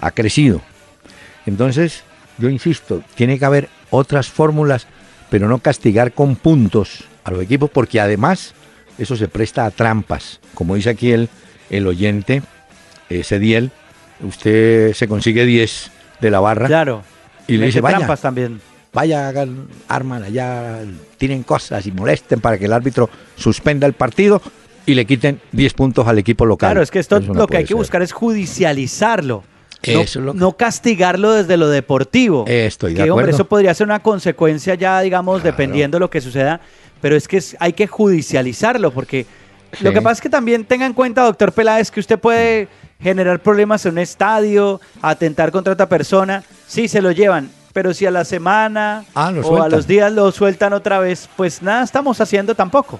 [0.01, 0.61] ha crecido.
[1.45, 2.03] Entonces,
[2.37, 4.87] yo insisto, tiene que haber otras fórmulas,
[5.29, 8.53] pero no castigar con puntos a los equipos, porque además
[8.99, 10.39] eso se presta a trampas.
[10.53, 11.29] Como dice aquí el,
[11.69, 12.43] el oyente,
[13.09, 13.71] ese Diel,
[14.21, 17.03] usted se consigue 10 de la barra Claro.
[17.47, 18.62] y le dice, vaya, trampas también.
[18.93, 20.79] vaya, hagan, arman allá,
[21.17, 24.41] tienen cosas y molesten para que el árbitro suspenda el partido
[24.85, 26.69] y le quiten 10 puntos al equipo local.
[26.71, 29.43] Claro, es que esto no lo que hay que buscar es judicializarlo.
[29.87, 32.45] No, Eso es lo que- no castigarlo desde lo deportivo.
[32.47, 33.29] Estoy de que, hombre, acuerdo.
[33.37, 35.51] eso podría ser una consecuencia ya, digamos, Claro.
[35.55, 36.59] dependiendo de lo que suceda.
[37.01, 39.25] Pero es que es- hay que judicializarlo porque
[39.81, 42.67] lo que pasa es que también tenga en cuenta, doctor Peláez, que usted puede
[43.01, 46.43] generar problemas en un estadio, atentar contra otra persona.
[46.67, 47.49] Sí, se lo llevan.
[47.71, 51.61] Pero si a la semana Ah, o a los días lo sueltan otra vez, pues
[51.61, 52.99] nada estamos haciendo tampoco.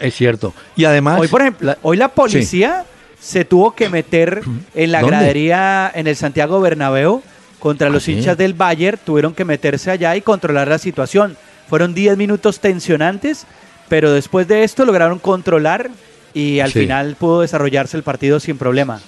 [0.00, 0.52] Es cierto.
[0.74, 1.20] Y además...
[1.20, 2.84] Hoy, por ejemplo, hoy la policía
[3.20, 4.42] se tuvo que meter
[4.74, 5.16] en la ¿Dónde?
[5.16, 7.22] gradería en el Santiago Bernabéu
[7.58, 8.12] contra ¿Ah, los sí?
[8.12, 11.36] hinchas del Bayern, tuvieron que meterse allá y controlar la situación.
[11.68, 13.46] Fueron 10 minutos tensionantes,
[13.88, 15.90] pero después de esto lograron controlar
[16.34, 16.80] y al Sí.
[16.80, 19.00] final pudo desarrollarse el partido sin problema.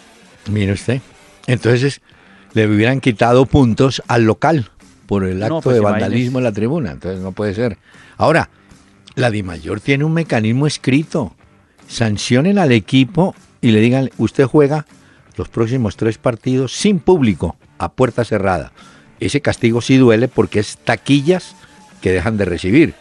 [0.50, 1.00] Mire usted.
[1.46, 2.00] Entonces,
[2.54, 4.70] le hubieran quitado puntos al local
[5.06, 6.90] por el No, acto pues de vandalismo en la tribuna.
[6.92, 7.76] Entonces, no puede ser.
[8.16, 8.48] Ahora,
[9.14, 11.34] la Dimayor tiene un mecanismo escrito.
[11.86, 14.86] Sancionen al equipo y le digan, usted juega
[15.36, 18.72] los próximos tres partidos sin público, a puerta cerrada.
[19.20, 21.54] Ese castigo sí duele porque es taquillas
[22.00, 22.94] que dejan de recibir.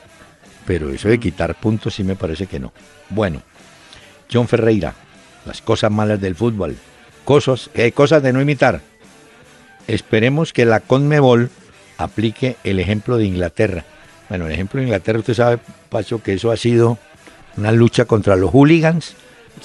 [0.65, 2.73] Pero eso de quitar puntos sí me parece que no.
[3.09, 3.41] Bueno,
[4.31, 4.93] John Ferreira,
[5.45, 6.75] las cosas malas del fútbol,
[7.23, 8.81] cosas, eh, cosas de no imitar.
[9.87, 11.49] Esperemos que la Conmebol
[11.97, 13.85] aplique el ejemplo de Inglaterra.
[14.29, 16.97] Bueno, el ejemplo de Inglaterra, usted sabe, Pacho, que eso ha sido
[17.55, 19.15] una lucha contra los hooligans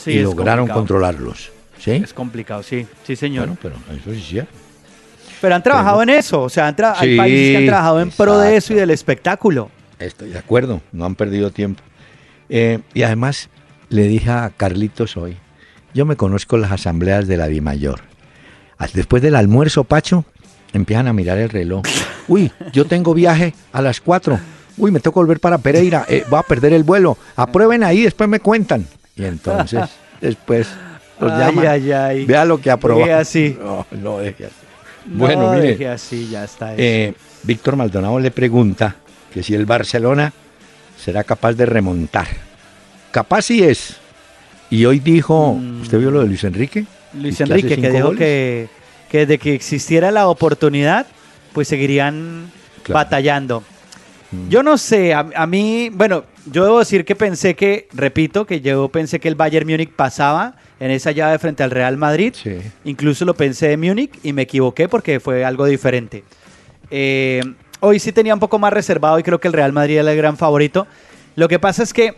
[0.06, 1.50] y lograron controlarlos.
[1.78, 1.92] ¿Sí?
[1.92, 3.46] Es complicado, sí, sí, señor.
[3.46, 4.46] Bueno, pero eso sí es.
[5.40, 8.38] Pero han trabajado en eso, o sea, han hay países que han trabajado en pro
[8.38, 9.70] de eso y del espectáculo.
[9.98, 11.82] Estoy de acuerdo, no han perdido tiempo.
[12.48, 13.48] Eh, y además,
[13.88, 15.36] le dije a Carlitos hoy,
[15.94, 18.00] yo me conozco las asambleas de la Mayor.
[18.94, 20.24] Después del almuerzo, Pacho,
[20.72, 21.82] empiezan a mirar el reloj.
[22.28, 24.38] Uy, yo tengo viaje a las 4.
[24.78, 26.04] Uy, me tengo que volver para Pereira.
[26.08, 27.16] Eh, voy a perder el vuelo.
[27.36, 28.86] Aprueben ahí, después me cuentan.
[29.16, 30.68] Y entonces, después
[31.20, 32.26] los llaman.
[32.26, 33.04] Vea lo que aprobó.
[33.14, 33.56] así.
[33.60, 34.54] No, no deje así.
[35.04, 35.88] Bueno, mire.
[35.88, 36.74] así, ya está.
[36.76, 38.96] Eh, Víctor Maldonado le pregunta
[39.32, 40.32] que si el Barcelona
[40.98, 42.26] será capaz de remontar.
[43.10, 43.96] Capaz sí es.
[44.70, 45.82] Y hoy dijo, mm.
[45.82, 46.86] ¿usted vio lo de Luis Enrique?
[47.14, 48.68] Luis Enrique, que dijo que,
[49.10, 51.06] que de que existiera la oportunidad,
[51.52, 52.50] pues seguirían
[52.88, 53.64] batallando.
[54.48, 58.88] Yo no sé, a, mí, bueno, yo debo decir que pensé que, repito, que yo
[58.88, 62.34] pensé que el Bayern Múnich pasaba en esa llave frente al Real Madrid.
[62.84, 66.24] Incluso lo pensé de Múnich y me equivoqué porque fue algo diferente.
[66.90, 67.42] Eh,
[67.80, 70.16] hoy sí tenía un poco más reservado y creo que el Real Madrid era el
[70.16, 70.86] gran favorito.
[71.36, 72.14] Lo que pasa es que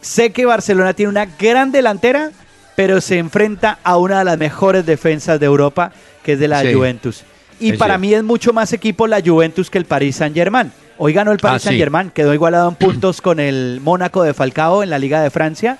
[0.00, 2.30] sé que Barcelona tiene una gran delantera,
[2.76, 6.62] pero se enfrenta a una de las mejores defensas de Europa, que es de la
[6.72, 7.24] Juventus.
[7.58, 10.72] Y para mí es mucho más equipo la Juventus que el Paris Saint-Germain.
[10.98, 14.82] Hoy ganó el Paris ah, Saint-Germain, quedó igualado en puntos con el Mónaco de Falcao
[14.82, 15.78] en la Liga de Francia.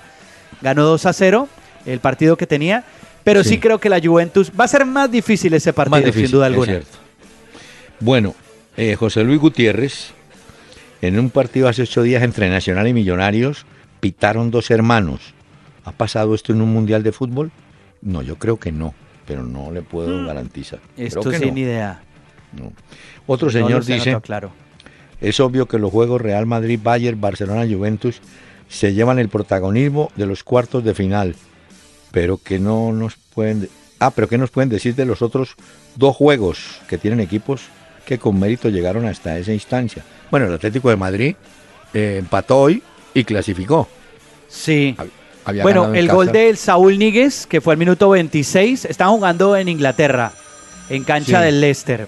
[0.61, 1.49] Ganó 2 a 0
[1.85, 2.83] el partido que tenía.
[3.23, 6.45] Pero sí, creo que la Juventus va a ser más difícil ese partido, sin duda
[6.45, 6.79] alguna.
[7.99, 8.35] Bueno,
[8.77, 10.11] eh, José Luis Gutiérrez,
[11.01, 13.65] en un partido hace ocho días entre Nacional y Millonarios,
[13.99, 15.33] pitaron dos hermanos.
[15.83, 17.51] ¿Ha pasado esto en un mundial de fútbol?
[18.01, 18.93] No, yo creo que no,
[19.25, 20.27] pero no le puedo mm.
[20.27, 20.79] garantizar.
[20.95, 22.01] Esto sin idea.
[23.25, 24.51] Otro señor dice, claro.
[25.21, 28.21] Es obvio que los juegos Real Madrid, Bayern, Barcelona, Juventus
[28.69, 31.35] se llevan el protagonismo de los cuartos de final
[32.11, 33.69] pero que no nos pueden...
[33.99, 35.55] Ah, pero ¿qué nos pueden decir de los otros
[35.95, 37.61] dos juegos que tienen equipos
[38.05, 40.03] que con mérito llegaron hasta esa instancia?
[40.29, 41.35] Bueno, el Atlético de Madrid
[41.93, 43.87] eh, empató hoy y clasificó.
[44.47, 44.95] Sí.
[45.61, 50.31] bueno, el gol del Saúl Níguez, que fue al minuto 26, están jugando en Inglaterra,
[50.89, 52.07] en cancha del Leicester.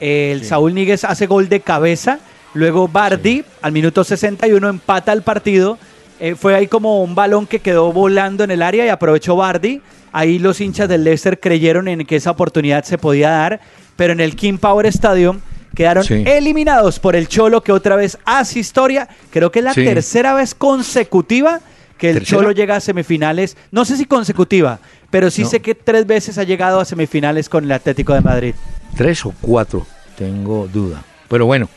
[0.00, 2.20] El Saúl Níguez hace gol de cabeza,
[2.56, 5.78] luego Bardi al minuto 61 empata el partido
[6.18, 9.82] eh, fue ahí como un balón que quedó volando en el área y aprovechó Bardi.
[10.12, 13.60] Ahí los hinchas del Leicester creyeron en que esa oportunidad se podía dar,
[13.96, 15.40] pero en el King Power Stadium
[15.74, 19.08] quedaron eliminados por el Cholo que otra vez hace historia.
[19.30, 21.60] Creo que es la tercera vez consecutiva
[21.98, 23.58] que el Cholo llega a semifinales.
[23.70, 24.78] No sé si consecutiva,
[25.10, 28.54] pero sí sé que tres veces ha llegado a semifinales con el Atlético de Madrid.
[28.96, 31.04] Tres o cuatro, tengo duda.
[31.28, 31.68] Pero bueno,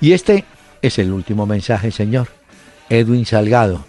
[0.00, 0.44] y este
[0.82, 2.28] es el último mensaje, señor.
[2.88, 3.84] Edwin Salgado.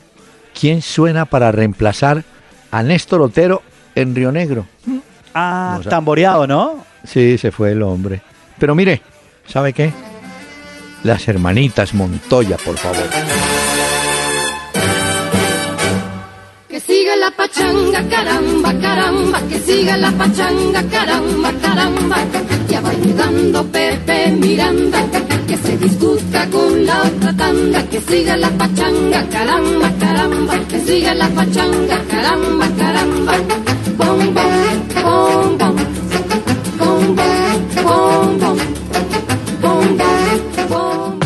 [0.60, 2.24] ¿Quién suena para reemplazar
[2.70, 3.64] a Néstor Otero
[3.96, 4.66] en Río Negro?
[5.34, 6.86] Ah, tamboreado, ¿no?
[7.06, 8.22] Sí, se fue el hombre.
[8.60, 9.02] Pero mire,
[9.48, 9.92] ¿sabe qué?
[11.04, 13.10] Las hermanitas Montoya, por favor.
[16.70, 18.61] Que siga la pachanga, caramba,
[19.12, 22.18] caramba, que siga la pachanga, caramba, caramba.
[22.84, 25.04] Va llegando Pepe Miranda
[25.48, 31.14] que se disgusta con la otra tanda, que siga la pachanga, caramba, caramba, que siga
[31.14, 33.34] la pachanga, caramba, caramba.
[33.98, 34.52] Bom, bom,
[35.04, 35.76] bom, bom,
[36.80, 37.16] bom,
[37.84, 38.40] bom,
[39.62, 39.98] bom,
[40.70, 41.20] bom,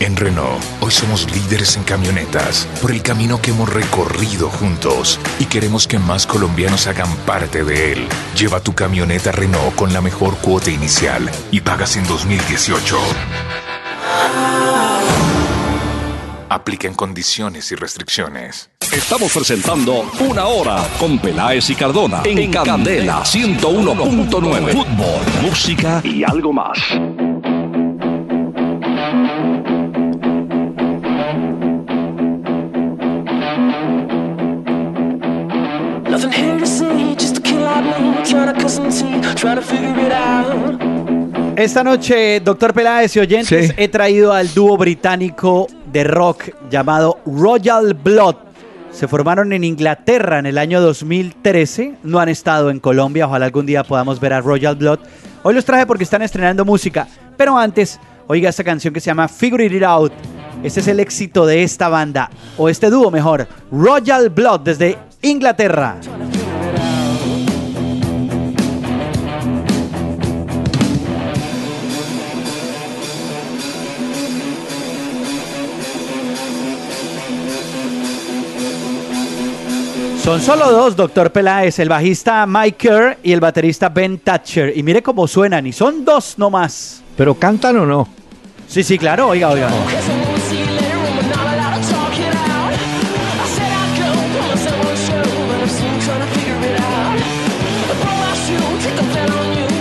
[0.00, 0.58] En Renault,
[0.92, 6.26] somos líderes en camionetas por el camino que hemos recorrido juntos y queremos que más
[6.26, 8.08] colombianos hagan parte de él.
[8.38, 12.96] Lleva tu camioneta Renault con la mejor cuota inicial y pagas en 2018.
[16.50, 18.70] Aplica en condiciones y restricciones.
[18.92, 24.72] Estamos presentando Una Hora con Peláez y Cardona en, Candela 101.9.
[24.72, 26.78] Fútbol, música y algo más.
[41.56, 47.94] Esta noche, doctor Peláez y oyentes, he traído al dúo británico de rock llamado Royal
[47.94, 48.36] Blood.
[48.90, 51.96] Se formaron en Inglaterra en el año 2013.
[52.02, 53.26] No han estado en Colombia.
[53.26, 55.00] Ojalá algún día podamos ver a Royal Blood.
[55.42, 57.06] Hoy los traje porque están estrenando música.
[57.36, 60.12] Pero antes, oiga esta canción que se llama Figure It Out
[60.62, 65.96] Este es el éxito de esta banda, o este dúo mejor, Royal Blood desde Inglaterra.
[80.22, 84.72] Son solo dos, doctor Peláez, el bajista Mike Kerr y el baterista Ben Thatcher.
[84.76, 87.02] Y mire cómo suenan, y son dos nomás.
[87.16, 88.08] ¿Pero cantan o no?
[88.68, 89.68] Sí, sí, claro, oiga, oiga.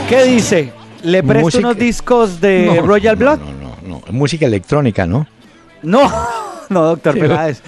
[0.09, 0.73] ¿Qué dice?
[1.03, 3.39] ¿Le presto Música- unos discos de No, Royal Blood?
[3.39, 4.11] No, no, no, no.
[4.11, 5.25] Música electrónica, ¿no?
[5.83, 6.01] No,
[6.73, 7.61] no, doctor Peláez.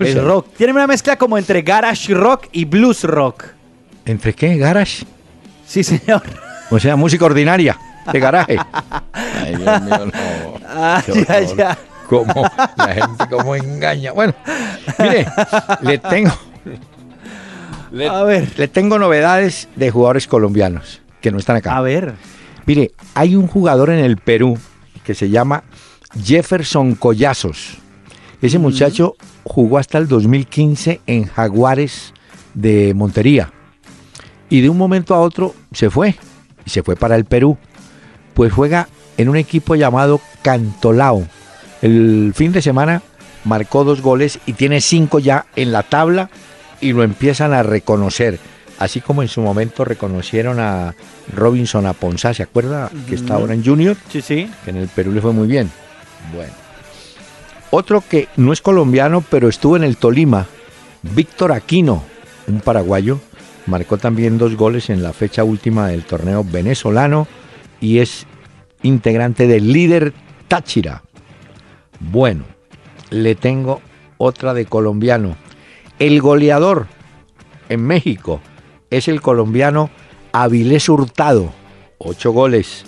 [0.00, 0.48] es rock.
[0.56, 3.44] Tiene una mezcla como entre garage rock y blues rock.
[4.04, 4.56] ¿Entre qué?
[4.56, 5.04] ¿Garage?
[5.66, 6.22] Sí, señor.
[6.70, 7.78] O sea, música ordinaria,
[8.12, 8.58] de garaje.
[9.12, 10.12] Ay, Dios mío, no.
[10.66, 11.78] Ah, ya, ya.
[12.08, 14.12] Cómo la gente cómo engaña.
[14.12, 14.34] Bueno,
[14.98, 15.26] mire,
[15.82, 16.32] le tengo
[17.90, 18.48] le, A ver.
[18.58, 21.76] le tengo novedades de jugadores colombianos que no están acá.
[21.76, 22.14] A ver.
[22.66, 24.58] Mire, hay un jugador en el Perú
[25.04, 25.62] que se llama
[26.22, 27.78] Jefferson Collazos.
[28.42, 32.12] Ese muchacho jugó hasta el 2015 en Jaguares
[32.54, 33.52] de Montería.
[34.50, 36.16] Y de un momento a otro se fue.
[36.66, 37.56] Y se fue para el Perú.
[38.34, 41.26] Pues juega en un equipo llamado Cantolao.
[41.82, 43.02] El fin de semana
[43.44, 46.28] marcó dos goles y tiene cinco ya en la tabla
[46.80, 48.38] y lo empiezan a reconocer.
[48.78, 50.94] Así como en su momento reconocieron a
[51.32, 52.90] Robinson Aponzá, ¿se acuerda?
[53.08, 54.50] Que está ahora en Junior, Sí, sí.
[54.64, 55.70] que en el Perú le fue muy bien.
[56.34, 56.61] Bueno.
[57.74, 60.46] Otro que no es colombiano, pero estuvo en el Tolima,
[61.00, 62.02] Víctor Aquino,
[62.46, 63.18] un paraguayo,
[63.64, 67.26] marcó también dos goles en la fecha última del torneo venezolano
[67.80, 68.26] y es
[68.82, 70.12] integrante del líder
[70.48, 71.02] Táchira.
[71.98, 72.44] Bueno,
[73.08, 73.80] le tengo
[74.18, 75.34] otra de colombiano.
[75.98, 76.88] El goleador
[77.70, 78.42] en México
[78.90, 79.88] es el colombiano
[80.32, 81.54] Avilés Hurtado,
[81.96, 82.84] ocho goles,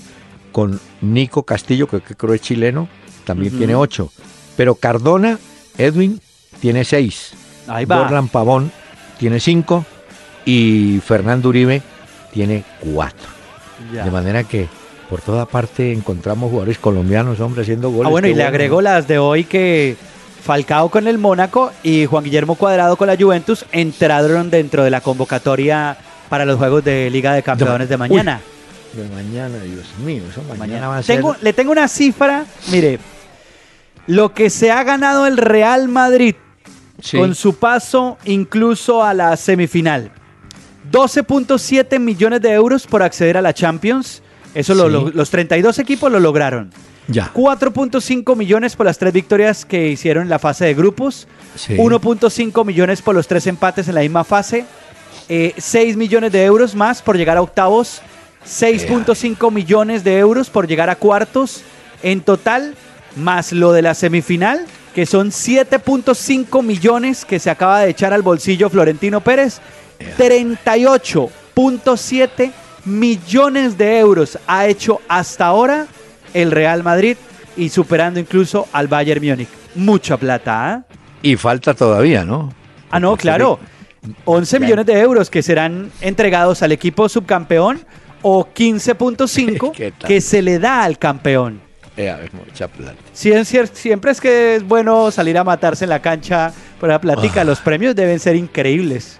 [0.52, 2.86] con Nico Castillo, que creo es chileno,
[3.24, 4.10] también tiene ocho.
[4.56, 5.38] Pero Cardona,
[5.78, 6.20] Edwin,
[6.60, 7.32] tiene seis.
[7.66, 7.96] Ahí va.
[7.96, 8.70] Dorlan Pavón
[9.18, 9.84] tiene cinco
[10.44, 11.82] y Fernando Uribe
[12.32, 13.28] tiene cuatro.
[13.92, 14.04] Ya.
[14.04, 14.68] De manera que
[15.08, 18.06] por toda parte encontramos jugadores colombianos, hombre, haciendo goles.
[18.06, 19.96] Ah, bueno, y le agregó las de hoy que
[20.42, 25.00] Falcao con el Mónaco y Juan Guillermo Cuadrado con la Juventus entraron dentro de la
[25.00, 25.96] convocatoria
[26.28, 28.40] para los Juegos de Liga de Campeones de mañana.
[28.92, 30.88] De mañana, Dios mío, eso mañana, Mañana.
[30.88, 31.16] va a ser...
[31.16, 32.98] Tengo, le tengo una cifra, mire,
[34.06, 36.34] lo que se ha ganado el Real Madrid
[37.00, 37.16] Sí.
[37.18, 40.10] con su paso incluso a la semifinal.
[40.90, 44.22] 12.7 millones de euros por acceder a la Champions.
[44.54, 44.92] Eso lo- Sí.
[44.92, 46.70] lo- los 32 equipos lo lograron.
[47.08, 47.30] Ya.
[47.34, 51.26] 4.5 millones por las tres victorias que hicieron en la fase de grupos.
[51.56, 51.74] Sí.
[51.76, 54.64] 1.5 millones por los tres empates en la misma fase.
[55.28, 58.02] eh, 6 millones de euros más por llegar a octavos.
[58.44, 61.62] 6.5 millones de euros por llegar a cuartos.
[62.02, 62.74] En total,
[63.16, 68.22] más lo de la semifinal, que son 7.5 millones que se acaba de echar al
[68.22, 69.60] bolsillo Florentino Pérez.
[70.18, 72.52] 38.7
[72.84, 75.86] millones de euros ha hecho hasta ahora
[76.34, 77.16] el Real Madrid
[77.56, 79.48] y superando incluso al Bayern Múnich.
[79.74, 80.84] Mucha plata, ¿ah?
[81.22, 82.52] Y falta todavía, ¿no?
[82.90, 83.58] Ah, no, claro.
[84.26, 84.60] 11 Ya.
[84.60, 87.80] millones de euros que serán entregados al equipo subcampeón
[88.22, 90.08] o 15.5 ¿Qué tal?
[90.08, 91.60] que se le da al campeón.
[92.32, 92.96] Mucha plata.
[93.12, 97.42] Siempre es que es bueno salir a matarse en la cancha por la platica.
[97.42, 97.44] Ah.
[97.44, 99.16] Los premios deben ser increíbles.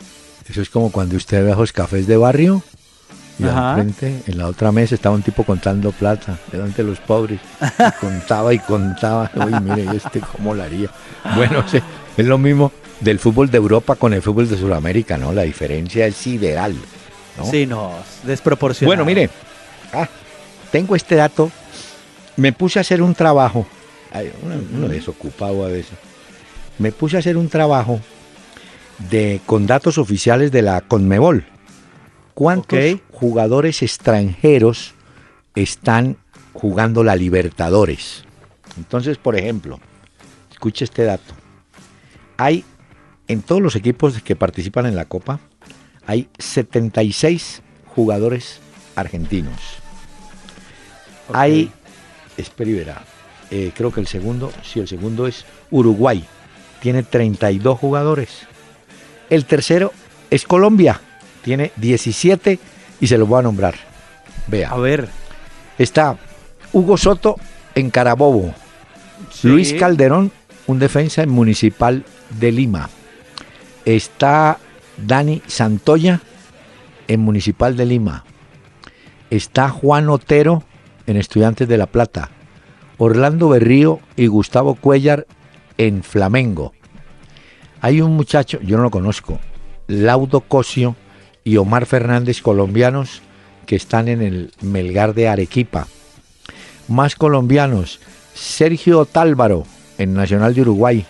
[0.48, 2.62] Eso es como cuando usted ve a los cafés de barrio
[3.38, 7.00] y al frente, en la otra mesa, estaba un tipo contando plata delante de los
[7.00, 7.40] pobres.
[7.60, 9.30] Y contaba y contaba.
[9.34, 10.88] Uy, mire, ¿y este cómo lo haría?
[11.34, 11.80] Bueno, sí,
[12.16, 15.32] es lo mismo del fútbol de Europa con el fútbol de Sudamérica, ¿no?
[15.32, 16.74] La diferencia es ideal.
[17.36, 17.50] ¿no?
[17.50, 18.88] Sí, no, desproporcionado.
[18.88, 19.28] Bueno, mire,
[19.92, 20.08] ah,
[20.70, 21.50] tengo este dato.
[22.36, 23.66] Me puse a hacer un trabajo.
[24.42, 25.96] Uno, uno desocupado a veces.
[26.78, 28.00] Me puse a hacer un trabajo
[29.10, 31.44] de, con datos oficiales de la Conmebol.
[32.34, 32.78] ¿Cuántos
[33.12, 34.94] jugadores extranjeros
[35.54, 36.16] están
[36.52, 38.24] jugando la Libertadores?
[38.76, 39.78] Entonces, por ejemplo,
[40.50, 41.34] escuche este dato.
[42.36, 42.64] Hay
[43.28, 45.40] en todos los equipos que participan en la Copa,
[46.06, 47.62] hay 76
[47.94, 48.60] jugadores
[48.94, 49.58] argentinos.
[51.32, 51.70] Hay,
[52.36, 53.02] espera
[53.50, 56.24] eh, creo que el segundo, sí, el segundo es Uruguay,
[56.80, 58.30] tiene 32 jugadores.
[59.30, 59.92] El tercero
[60.30, 61.00] es Colombia,
[61.42, 62.58] tiene 17
[63.00, 63.74] y se los voy a nombrar.
[64.46, 65.08] Vea, A ver.
[65.78, 66.18] está
[66.72, 67.36] Hugo Soto
[67.74, 68.54] en Carabobo,
[69.30, 69.48] sí.
[69.48, 70.32] Luis Calderón
[70.66, 72.88] un defensa en Municipal de Lima.
[73.84, 74.58] Está
[74.96, 76.20] Dani Santoya
[77.08, 78.24] en Municipal de Lima.
[79.30, 80.64] Está Juan Otero
[81.06, 82.30] en Estudiantes de La Plata.
[82.98, 85.26] Orlando Berrío y Gustavo Cuellar
[85.78, 86.72] en Flamengo.
[87.80, 89.40] Hay un muchacho, yo no lo conozco,
[89.88, 90.96] Laudo Cosio
[91.42, 93.22] y Omar Fernández, colombianos,
[93.66, 95.86] que están en el Melgar de Arequipa.
[96.88, 98.00] Más colombianos,
[98.34, 99.64] Sergio Tálvaro
[99.98, 101.04] en Nacional de Uruguay,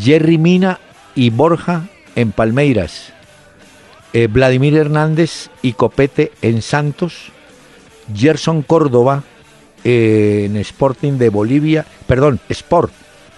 [0.00, 0.78] Jerry Mina
[1.14, 3.12] y Borja en Palmeiras,
[4.12, 7.32] eh, Vladimir Hernández y Copete en Santos,
[8.14, 9.22] Gerson Córdoba
[9.84, 12.92] eh, en Sporting de Bolivia, perdón, Sport,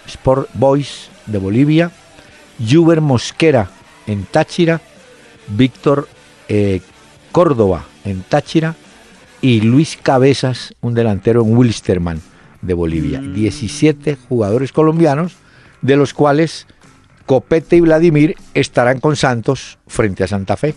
[0.07, 1.91] Sport Boys de Bolivia,
[2.59, 3.71] Juber Mosquera
[4.07, 4.81] en Táchira,
[5.49, 6.09] Víctor
[6.49, 6.81] eh,
[7.33, 8.77] Córdoba en Táchira
[9.41, 12.23] y Luis Cabezas, un delantero en Wilstermann
[12.63, 13.21] de Bolivia.
[13.21, 14.29] 17 mm.
[14.29, 15.37] jugadores colombianos,
[15.83, 16.67] de los cuales
[17.27, 20.75] Copete y Vladimir estarán con Santos frente a Santa Fe.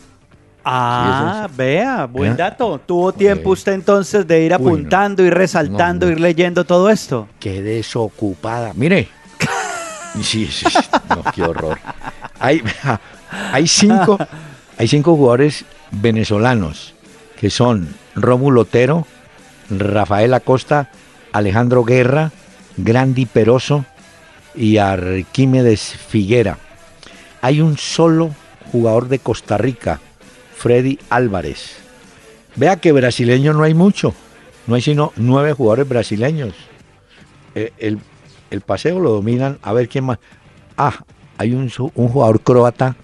[0.64, 2.36] Ah, vea, buen ¿Eh?
[2.36, 2.80] dato.
[2.86, 7.28] ¿Tuvo tiempo usted entonces de ir apuntando y resaltando, ir leyendo todo esto?
[7.40, 8.74] Qué desocupada.
[8.76, 9.08] Mire.
[10.22, 10.66] sí, sí,
[11.10, 11.80] no, qué horror.
[12.40, 12.62] Hay,
[13.52, 14.18] hay, cinco,
[14.78, 16.94] hay cinco jugadores venezolanos
[17.40, 19.08] que son Rómulo Otero,
[19.70, 20.90] Rafael Acosta,
[21.32, 22.32] Alejandro Guerra,
[22.76, 23.86] Grandi Peroso
[24.56, 26.58] y Arquímedes Figuera.
[27.42, 28.32] Hay un solo
[28.72, 30.02] jugador de Costa Rica,
[30.60, 31.78] Freddy Álvarez.
[32.58, 34.14] Vea que brasileño no hay mucho,
[34.68, 36.54] no hay sino nueve jugadores brasileños.
[37.56, 40.20] Eh, el, paseo lo dominan, a ver quién más.
[40.76, 41.06] Ah,
[41.38, 42.98] hay un, jugador croata,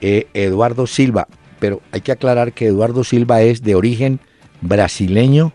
[0.00, 1.28] eh, Eduardo Silva,
[1.60, 4.18] pero hay que aclarar que Eduardo Silva es de origen
[4.60, 5.52] brasileño,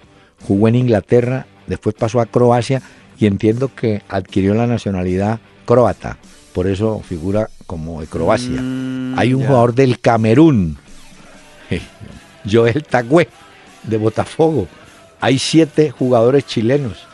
[0.47, 2.81] jugó en Inglaterra, después pasó a Croacia
[3.19, 6.17] y entiendo que adquirió la nacionalidad croata,
[6.53, 8.61] por eso figura como de Croacia.
[8.61, 10.77] Mm, Hay un jugador del Camerún,
[12.49, 13.27] Joel Tagüe,
[13.83, 14.67] de Botafogo.
[15.19, 17.05] Hay siete jugadores chilenos.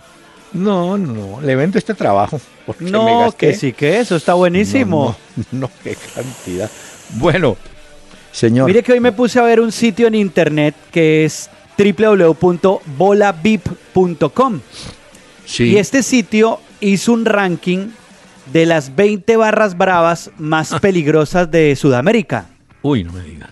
[0.53, 2.41] No, no, le vendo este trabajo.
[2.79, 5.15] No, que sí, que eso está buenísimo.
[5.51, 6.69] No, no, qué cantidad.
[7.15, 7.57] Bueno,
[8.31, 8.67] señor.
[8.67, 14.59] Mire que hoy me puse a ver un sitio en internet que es www.bolabip.com.
[15.59, 17.89] Y este sitio hizo un ranking
[18.51, 22.47] de las 20 barras bravas más peligrosas de Sudamérica.
[22.81, 23.49] Uy, no me diga.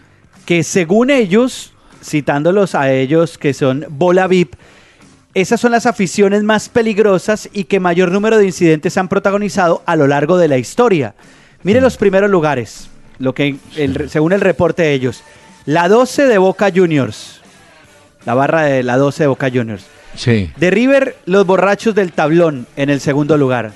[0.49, 1.73] Que según ellos,
[2.03, 4.55] citándolos a ellos que son Bola VIP,
[5.35, 9.95] esas son las aficiones más peligrosas y que mayor número de incidentes han protagonizado a
[9.95, 11.13] lo largo de la historia.
[11.61, 12.89] Mire los primeros lugares,
[13.19, 13.57] lo que
[14.07, 15.21] según el reporte de ellos.
[15.67, 17.41] La 12 de Boca Juniors,
[18.25, 19.85] la barra de la 12 de Boca Juniors.
[20.15, 20.49] Sí.
[20.57, 23.73] De River, los borrachos del tablón en el segundo lugar.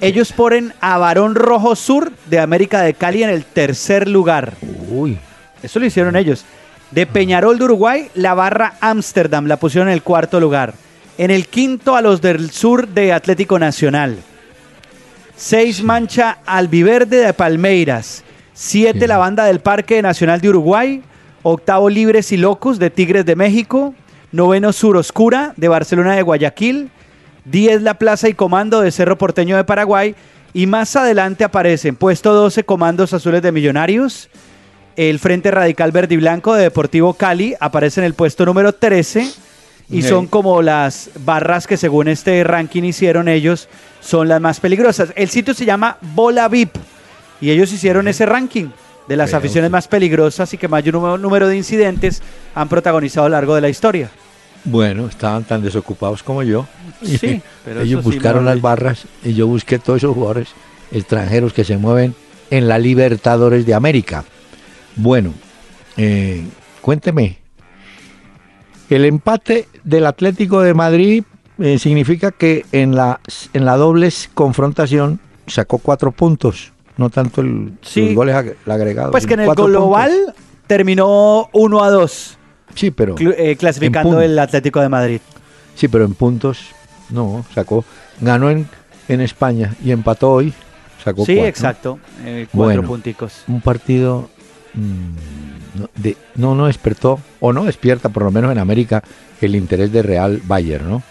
[0.00, 4.52] Ellos ponen a Barón Rojo Sur de América de Cali en el tercer lugar.
[4.88, 5.18] Uy.
[5.62, 6.44] Eso lo hicieron ellos.
[6.90, 10.74] De Peñarol de Uruguay, la barra Ámsterdam la pusieron en el cuarto lugar.
[11.16, 14.18] En el quinto a los del sur de Atlético Nacional.
[15.36, 18.24] Seis mancha Albiverde de Palmeiras.
[18.52, 21.02] Siete la banda del Parque Nacional de Uruguay.
[21.42, 23.94] Octavo Libres y Locos de Tigres de México.
[24.30, 26.90] Noveno Sur Oscura de Barcelona de Guayaquil.
[27.44, 30.14] Diez La Plaza y Comando de Cerro Porteño de Paraguay.
[30.52, 34.28] Y más adelante aparecen puesto 12 Comandos Azules de Millonarios.
[34.96, 39.30] El Frente Radical Verde y Blanco de Deportivo Cali aparece en el puesto número 13.
[39.90, 43.68] Y son como las barras que según este ranking hicieron ellos,
[44.00, 45.12] son las más peligrosas.
[45.16, 46.76] El sitio se llama Bola VIP.
[47.42, 48.68] Y ellos hicieron ese ranking
[49.06, 52.22] de las aficiones más peligrosas y que mayor número de incidentes
[52.54, 54.10] han protagonizado a lo largo de la historia.
[54.64, 56.66] Bueno, estaban tan desocupados como yo.
[57.04, 60.48] Sí, pero ellos buscaron las barras y yo busqué todos esos jugadores
[60.92, 62.14] extranjeros que se mueven
[62.50, 64.24] en la Libertadores de América.
[64.96, 65.32] Bueno,
[65.96, 66.44] eh,
[66.80, 67.38] cuénteme,
[68.90, 71.24] el empate del Atlético de Madrid
[71.58, 73.20] eh, significa que en la,
[73.52, 78.14] en la dobles confrontación sacó cuatro puntos no tanto el, sí.
[78.14, 78.34] goles
[78.66, 79.12] agregados.
[79.12, 80.34] Pues que en el global
[80.66, 82.38] terminó 1 a 2.
[82.74, 83.16] Sí, pero.
[83.18, 85.20] Eh, clasificando el Atlético de Madrid.
[85.74, 86.66] Sí, pero en puntos
[87.10, 87.84] no, sacó.
[88.20, 88.68] Ganó en,
[89.08, 90.52] en España y empató hoy.
[91.02, 91.98] Sacó sí, exacto.
[92.24, 93.44] Eh, cuatro punticos.
[93.48, 94.30] Un partido.
[94.74, 99.02] Mm, no, de, no, no despertó, o no despierta, por lo menos en América,
[99.40, 101.02] el interés de Real Bayern, ¿no?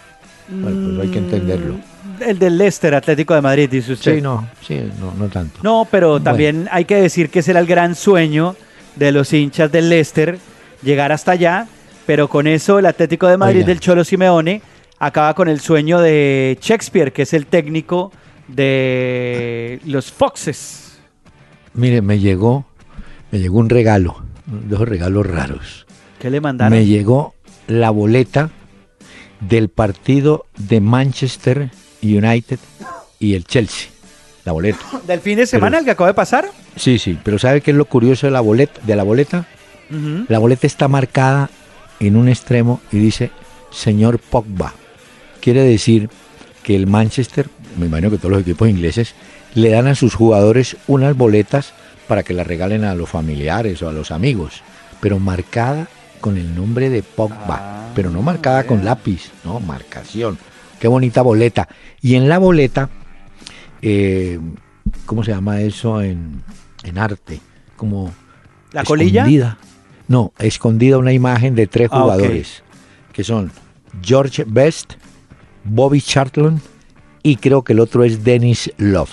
[0.48, 1.74] pues hay que entenderlo.
[1.74, 4.16] Mm, el del Leicester, Atlético de Madrid, dice usted.
[4.16, 4.80] Sí, no, sí,
[5.18, 5.60] no, tanto.
[5.62, 8.56] No, pero también hay que decir que ese era el gran sueño
[8.96, 10.38] de los hinchas del Leicester,
[10.82, 11.66] llegar hasta allá,
[12.06, 14.60] pero con eso el Atlético de Madrid del Cholo Simeone
[14.98, 18.12] acaba con el sueño de Shakespeare, que es el técnico
[18.48, 20.98] de los Foxes.
[21.74, 22.66] Mire, me llegó,
[23.32, 25.86] me llegó un regalo, dos regalos raros.
[26.20, 26.78] ¿Qué le mandaron?
[26.78, 27.34] Me llegó
[27.66, 28.50] la boleta
[29.40, 31.70] del partido de Manchester
[32.02, 32.58] United
[33.18, 33.88] y el Chelsea.
[34.44, 34.80] La boleta.
[35.06, 36.50] ¿Del fin de semana el que acaba de pasar?
[36.76, 38.80] Sí, sí, pero ¿sabe qué es lo curioso de la boleta?
[38.84, 39.46] De la boleta?
[40.28, 41.50] La boleta está marcada
[42.00, 43.30] en un extremo y dice
[43.70, 44.72] señor Pogba.
[45.40, 46.08] Quiere decir
[46.62, 49.14] que el Manchester, me imagino que todos los equipos ingleses,
[49.54, 51.74] le dan a sus jugadores unas boletas
[52.06, 54.62] para que las regalen a los familiares o a los amigos,
[55.00, 55.88] pero marcada
[56.20, 60.38] con el nombre de Pogba, ah, pero no marcada con lápiz, no, marcación.
[60.78, 61.68] Qué bonita boleta.
[62.00, 62.90] Y en la boleta,
[63.82, 64.38] eh,
[65.06, 66.42] ¿cómo se llama eso en,
[66.96, 67.40] arte?
[67.76, 68.12] Como...
[68.72, 69.58] ¿La colilla?
[70.08, 72.62] No, escondida una imagen de tres ah, jugadores,
[73.12, 73.52] que son
[74.02, 74.94] George Best,
[75.64, 76.60] Bobby Charlton
[77.22, 79.10] y creo que el otro es Dennis Love.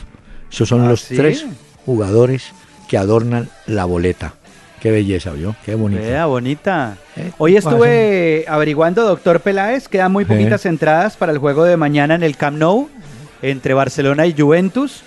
[0.51, 1.45] Esos son ah, los tres
[1.85, 2.51] jugadores
[2.89, 4.33] que adornan la boleta.
[4.81, 5.55] Qué belleza, ¿vio?
[5.63, 6.01] Qué bonita.
[6.01, 6.97] Qué bonita.
[7.15, 12.15] Eh, Hoy estuve averiguando, doctor Peláez, quedan muy poquitas entradas para el juego de mañana
[12.15, 12.89] en el Camp Nou
[13.41, 15.03] entre Barcelona y Juventus.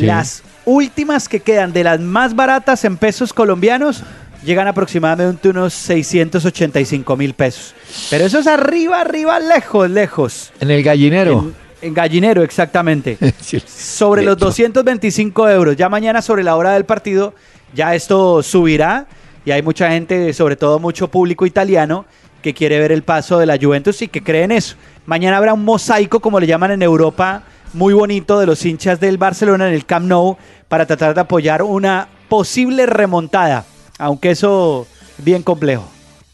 [0.00, 4.02] Las últimas que quedan de las más baratas en pesos colombianos
[4.44, 7.74] llegan aproximadamente unos 685 mil pesos.
[8.10, 10.52] Pero eso es arriba, arriba, lejos, lejos.
[10.60, 11.40] En el gallinero.
[11.40, 13.18] En, gallinero, exactamente.
[13.66, 15.76] sobre los 225 euros.
[15.76, 17.34] Ya mañana sobre la hora del partido,
[17.74, 19.06] ya esto subirá.
[19.44, 22.06] Y hay mucha gente, sobre todo mucho público italiano,
[22.40, 24.76] que quiere ver el paso de la Juventus y que cree en eso.
[25.04, 27.42] Mañana habrá un mosaico, como le llaman en Europa,
[27.74, 31.62] muy bonito de los hinchas del Barcelona en el Camp Nou para tratar de apoyar
[31.62, 33.66] una posible remontada
[33.98, 34.86] aunque eso
[35.18, 35.88] bien complejo.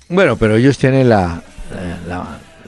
[0.08, 1.42] Bueno, pero ellos tienen la,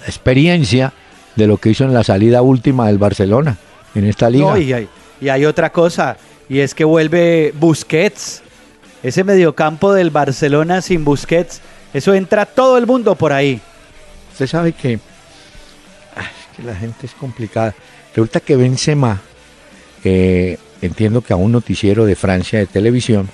[0.07, 0.93] experiencia
[1.37, 3.57] de lo que hizo en la salida última del Barcelona
[3.95, 4.59] en esta liga.
[4.59, 4.89] y, hay,
[5.20, 6.16] y hay otra cosa,
[6.49, 8.43] y es que vuelve Busquets.
[9.03, 11.61] Ese mediocampo del Barcelona sin Busquets,
[11.93, 13.61] eso entra todo el mundo por ahí.
[14.33, 14.99] Usted sabe que,
[16.57, 17.74] que la gente es complicada.
[18.11, 19.20] Resulta que Benzema,
[20.05, 23.28] eh, entiendo que a un noticiero de Francia de televisión,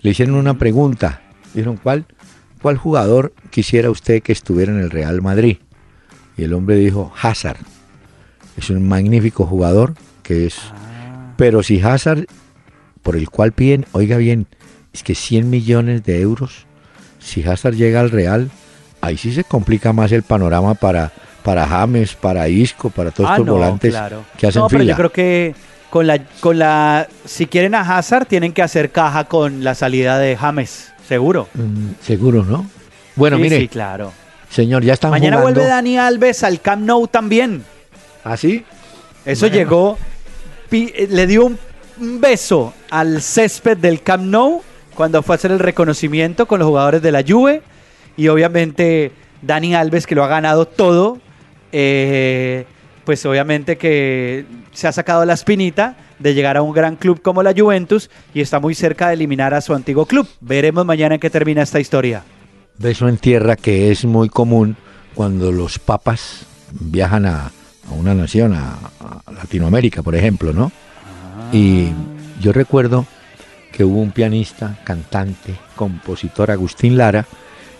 [0.00, 1.22] le hicieron una pregunta.
[1.54, 2.06] Dijeron, ¿cuál,
[2.62, 5.58] ¿cuál jugador quisiera usted que estuviera en el Real Madrid?
[6.40, 7.58] Y el hombre dijo, Hazard.
[8.56, 10.56] Es un magnífico jugador que es...
[10.72, 11.34] Ah.
[11.36, 12.24] Pero si Hazard,
[13.02, 14.46] por el cual piden, oiga bien,
[14.94, 16.64] es que 100 millones de euros,
[17.18, 18.50] si Hazard llega al Real,
[19.02, 21.12] ahí sí se complica más el panorama para,
[21.42, 23.94] para James, para Isco, para todos ah, estos volantes
[24.38, 25.54] que hacen no, pero yo creo que
[25.90, 30.18] con la, con la, si quieren a Hazard, tienen que hacer caja con la salida
[30.18, 31.48] de James, seguro.
[31.52, 32.66] Mm, seguro, ¿no?
[33.14, 33.58] Bueno, mire.
[33.58, 34.14] Sí, claro.
[34.50, 37.64] Señor, ya están Mañana vuelve Dani Alves al Camp Nou también.
[38.24, 38.64] ¿Ah, sí?
[39.24, 39.96] Eso llegó,
[40.72, 41.58] eh, le dio un,
[42.20, 44.62] beso al césped del Camp Nou
[44.94, 47.62] cuando fue a hacer el reconocimiento con los jugadores de la Juve
[48.16, 51.18] y obviamente Dani Alves que lo ha ganado todo.
[51.72, 52.66] Eh,
[53.04, 57.42] pues obviamente que se ha sacado la espinita de llegar a un gran club como
[57.42, 60.28] la Juventus y está muy cerca de eliminar a su antiguo club.
[60.40, 62.22] Veremos mañana en qué termina esta historia.
[62.80, 64.74] Beso en tierra que es muy común
[65.14, 67.50] cuando los papas viajan a,
[67.90, 68.78] una nación, a,
[69.30, 70.72] Latinoamérica, por ejemplo, ¿no?
[71.04, 71.50] Ah.
[71.52, 71.90] Y
[72.40, 73.04] yo recuerdo
[73.70, 77.26] que hubo un pianista, cantante, compositor, Agustín Lara,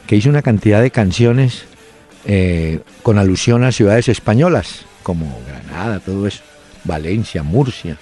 [0.07, 1.65] que hizo una cantidad de canciones
[2.27, 6.43] eh, con alusión a ciudades españolas como Granada, todo eso,
[6.85, 7.97] Valencia, Murcia.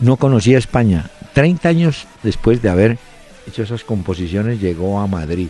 [0.00, 1.08] No conocía España.
[1.34, 2.98] Treinta años después de haber
[3.46, 5.48] hecho esas composiciones llegó a Madrid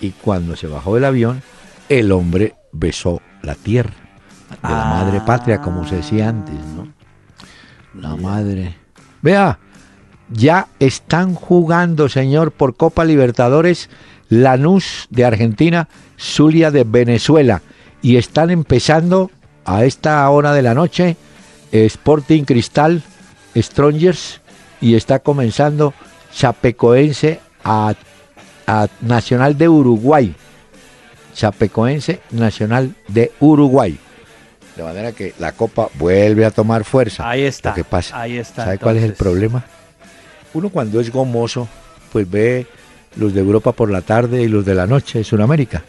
[0.00, 1.42] y cuando se bajó del avión,
[1.88, 3.94] el hombre besó la tierra
[4.50, 5.24] de la madre ah.
[5.24, 6.88] patria, como se decía antes, ¿no?
[7.94, 8.76] La madre.
[9.22, 9.58] Vea,
[10.30, 13.90] ya están jugando, señor, por Copa Libertadores,
[14.28, 15.88] Lanús de Argentina,
[16.18, 17.62] Zulia de Venezuela,
[18.02, 19.30] y están empezando
[19.64, 21.16] a esta hora de la noche
[21.72, 23.02] Sporting Cristal
[23.56, 24.40] Strongers
[24.80, 25.94] y está comenzando
[26.32, 27.94] Chapecoense a,
[29.00, 30.34] Nacional de Uruguay.
[31.34, 33.98] Chapecoense Nacional de Uruguay.
[34.76, 37.28] De manera que la copa vuelve a tomar fuerza.
[37.28, 37.74] Ahí está.
[37.74, 38.20] ¿Qué pasa?
[38.20, 38.64] Ahí está.
[38.64, 39.64] ¿Sabe cuál es el problema?
[40.54, 41.68] Uno cuando es gomoso,
[42.12, 42.66] pues ve
[43.16, 45.82] los de Europa por la tarde y los de la noche de Sudamérica.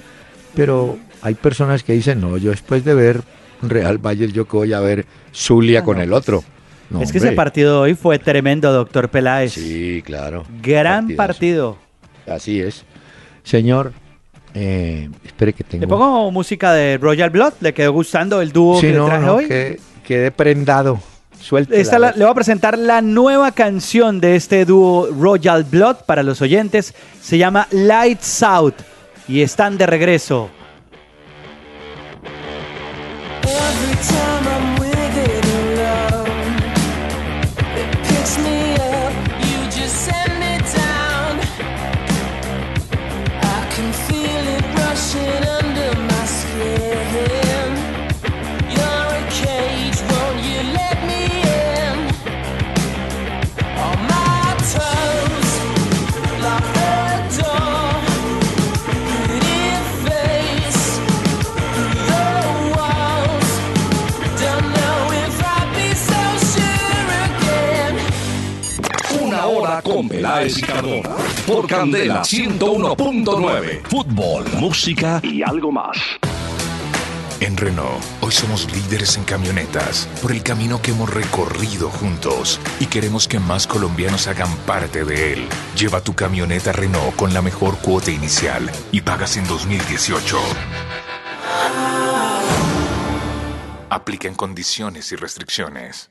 [0.56, 3.22] Pero hay personas que dicen, no, yo después de ver
[3.62, 6.44] Real Valle, yo que voy a ver Zulia con el otro.
[7.00, 9.54] es que ese partido hoy fue tremendo, doctor Peláez.
[9.54, 10.46] Sí, claro.
[10.62, 11.78] Gran partido.
[12.28, 12.84] Así es.
[13.44, 13.94] Señor,
[14.54, 15.82] eh, espere que tengo...
[15.82, 17.54] ¿Le pongo música de Royal Blood?
[17.62, 19.48] ¿Le quedó gustando el dúo que le traje hoy?
[19.48, 21.00] Que, quedé prendado.
[21.72, 26.42] Esta le voy a presentar la nueva canción de este dúo Royal Blood para los
[26.42, 26.94] oyentes.
[27.20, 28.76] Se llama Lights Out
[29.28, 30.50] y están de regreso.
[70.32, 71.10] Peláez y Cardona.
[71.46, 73.82] Por Candela 101.9.
[73.84, 75.98] Fútbol, música y algo más.
[77.42, 82.86] En Renault, hoy somos líderes en camionetas por el camino que hemos recorrido juntos y
[82.86, 85.48] queremos que más colombianos hagan parte de él.
[85.76, 90.38] Lleva tu camioneta Renault con la mejor cuota inicial y pagas en 2018.
[93.90, 96.11] Aplica en condiciones y restricciones.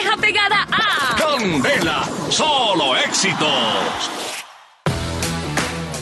[0.19, 4.09] pegada a Candela, solo éxitos.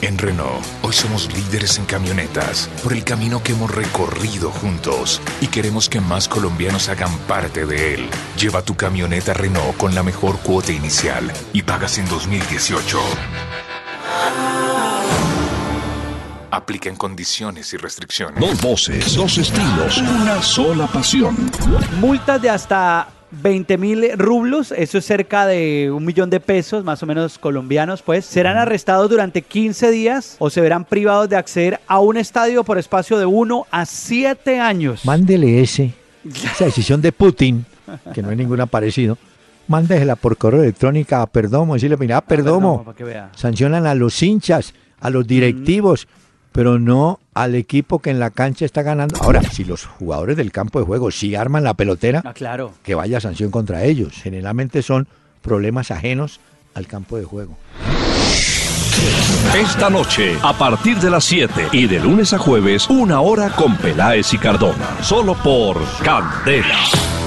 [0.02, 5.47] En Renault, hoy somos líderes en camionetas por el camino que hemos recorrido juntos y
[5.47, 8.10] queremos que más colombianos hagan parte de él.
[8.38, 12.97] Lleva tu camioneta Renault con la mejor cuota inicial y pagas en 2018.
[16.52, 18.39] Aplica en condiciones y restricciones.
[18.39, 21.36] Dos voces, dos estilos, una sola pasión.
[22.00, 27.04] Multas de hasta 20 mil rublos, eso es cerca de un millón de pesos, más
[27.04, 31.80] o menos colombianos, pues, serán arrestados durante 15 días o se verán privados de acceder
[31.88, 35.06] a un estadio por espacio de 1 a 7 años.
[35.06, 35.93] Mándele ese,
[36.26, 37.66] esa decisión de Putin,
[38.14, 39.18] que no hay ningún parecido,
[39.68, 42.91] mándesela por correo electrónico a Perdomo, decirle, mira, Perdomo,
[43.36, 46.08] sancionan a los hinchas, a los directivos,
[46.60, 49.16] pero no al equipo que en la cancha está ganando.
[49.24, 52.74] Ahora, si los jugadores del campo de juego sí arman la pelotera, ah, claro.
[52.84, 54.12] que vaya sanción contra ellos.
[54.22, 55.07] Generalmente son
[55.41, 56.41] problemas ajenos
[56.74, 57.55] al campo de juego.
[59.55, 63.78] Esta noche, a partir de las 7 y de lunes a jueves, una hora con
[63.78, 64.97] Peláez y Cardona.
[65.01, 67.18] Solo por Candela.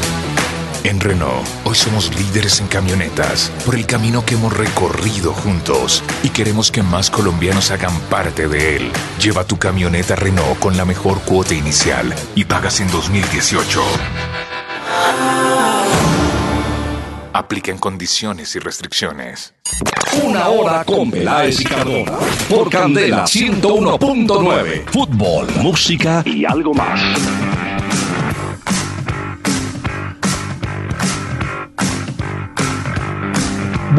[0.85, 6.30] En Renault, hoy somos líderes en camionetas por el camino que hemos recorrido juntos y
[6.30, 8.91] queremos que más colombianos hagan parte de él.
[9.22, 13.80] Lleva tu camioneta Renault con la mejor cuota inicial y pagas en 2018.
[17.33, 19.55] Aplica en condiciones y restricciones.
[20.24, 21.64] Una hora con Peláez y.
[22.53, 24.85] Por Candela 101.9.
[24.91, 27.01] Fútbol, música y algo más.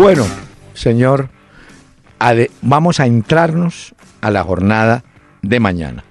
[0.03, 0.25] Bueno,
[0.73, 1.29] señor,
[2.61, 5.05] vamos a entrarnos a la jornada
[5.41, 6.03] de mañana.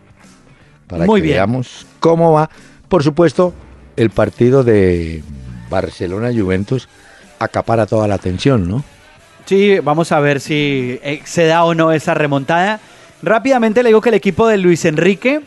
[0.87, 2.49] Para que veamos cómo va.
[2.89, 3.53] Por supuesto,
[3.97, 5.23] el partido de
[5.69, 6.89] Barcelona-Juventus
[7.39, 8.83] acapara toda la atención, ¿no?
[9.45, 12.81] Sí, vamos a ver si eh, se da o no esa remontada.
[13.23, 15.43] Rápidamente le digo que el equipo de Luis Enrique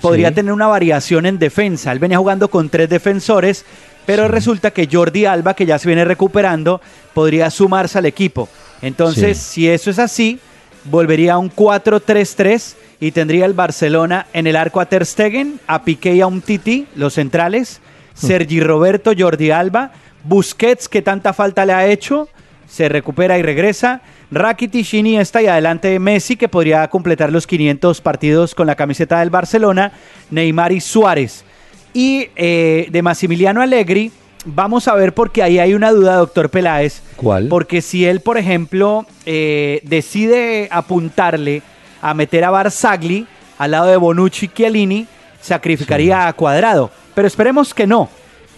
[0.00, 1.92] podría tener una variación en defensa.
[1.92, 3.66] Él venía jugando con tres defensores
[4.10, 6.80] pero resulta que Jordi Alba, que ya se viene recuperando,
[7.14, 8.48] podría sumarse al equipo.
[8.82, 10.40] Entonces, si eso es así,
[10.86, 15.84] volvería a un 4-3-3 y tendría el Barcelona en el arco a Ter Stegen, a
[15.84, 17.80] Piqué y a un Titi, los centrales,
[18.20, 18.26] mm.
[18.26, 19.92] Sergi Roberto, Jordi Alba,
[20.24, 22.28] Busquets, que tanta falta le ha hecho,
[22.68, 24.02] se recupera y regresa,
[24.32, 29.30] Rakitic, Iniesta y adelante Messi, que podría completar los 500 partidos con la camiseta del
[29.30, 29.92] Barcelona,
[30.32, 31.44] Neymar y Suárez.
[31.92, 34.12] Y eh, de Massimiliano Allegri,
[34.44, 37.02] vamos a ver porque ahí hay una duda, doctor Peláez.
[37.16, 37.48] ¿Cuál?
[37.48, 41.62] Porque si él, por ejemplo, eh, decide apuntarle
[42.00, 43.26] a meter a Barzagli
[43.58, 45.06] al lado de Bonucci y Chiellini,
[45.40, 46.90] sacrificaría a Cuadrado.
[47.14, 48.08] Pero esperemos que no.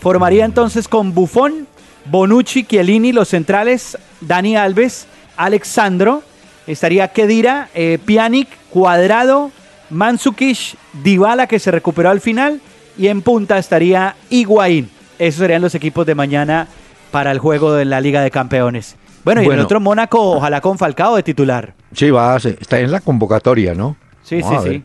[0.01, 1.67] Formaría entonces con Buffon,
[2.07, 5.07] Bonucci, Chiellini, los centrales, Dani Alves,
[5.37, 6.23] Alexandro,
[6.67, 9.51] estaría Kedira, eh, Pjanic, Cuadrado,
[9.91, 12.61] Mansukish, Dybala que se recuperó al final
[12.97, 14.91] y en punta estaría Higuaín.
[15.19, 16.69] Esos serían los equipos de mañana
[17.11, 18.97] para el juego de la Liga de Campeones.
[19.25, 21.75] Bueno, y el otro Mónaco, ojalá con Falcao de titular.
[21.95, 23.97] Sí, va, está en la convocatoria, ¿no?
[24.23, 24.83] Sí, sí, sí.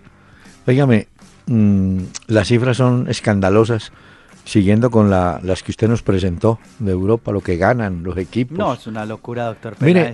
[0.68, 1.08] Óigame,
[1.48, 3.92] mm, las cifras son escandalosas,
[4.44, 8.58] siguiendo con la, las que usted nos presentó de Europa, lo que ganan los equipos.
[8.58, 10.14] No, es una locura, doctor Mire,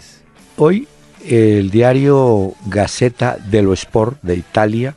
[0.58, 0.88] hoy
[1.28, 4.96] el diario Gaceta dello Sport de Italia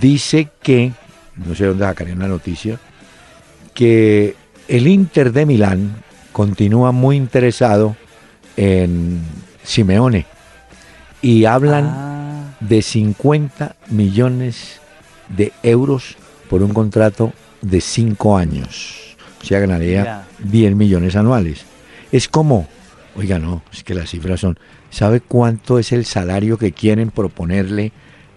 [0.00, 0.92] dice que,
[1.44, 2.78] no sé dónde sacarían la noticia,
[3.74, 4.34] que
[4.68, 5.96] el Inter de Milán
[6.32, 7.96] continúa muy interesado
[8.56, 9.20] en
[9.62, 10.26] Simeone
[11.22, 12.56] y hablan ah.
[12.60, 14.80] de 50 millones
[15.28, 16.16] de euros
[16.48, 17.32] por un contrato
[17.62, 19.16] de 5 años.
[19.42, 21.64] O sea, ganaría 10 millones anuales.
[22.12, 22.68] Es como,
[23.14, 24.58] oiga, no, es que las cifras son,
[24.90, 27.92] ¿sabe cuánto es el salario que quieren proponerle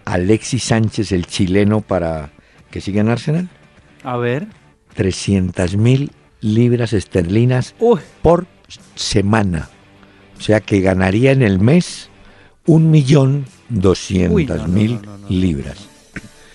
[0.06, 2.32] a Alexis Sánchez, el chileno, para
[2.72, 3.50] que siga en Arsenal?
[4.04, 4.48] A ver.
[4.96, 6.12] 300 mil
[6.42, 7.76] libras esterlinas
[8.22, 8.46] por
[8.96, 9.70] semana.
[10.38, 12.10] O sea que ganaría en el mes
[12.66, 15.88] un millón doscientas mil libras.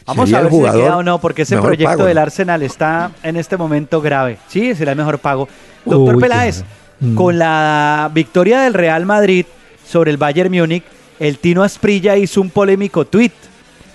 [0.07, 3.57] Vamos a ver si queda o no, porque ese proyecto del Arsenal está en este
[3.57, 4.39] momento grave.
[4.49, 5.49] Sí, será el mejor pago.
[5.85, 6.62] Doctor Peláez,
[7.01, 7.15] mm.
[7.15, 9.47] con la victoria del Real Madrid
[9.87, 10.85] sobre el Bayern Múnich,
[11.19, 13.33] el Tino Asprilla hizo un polémico tuit.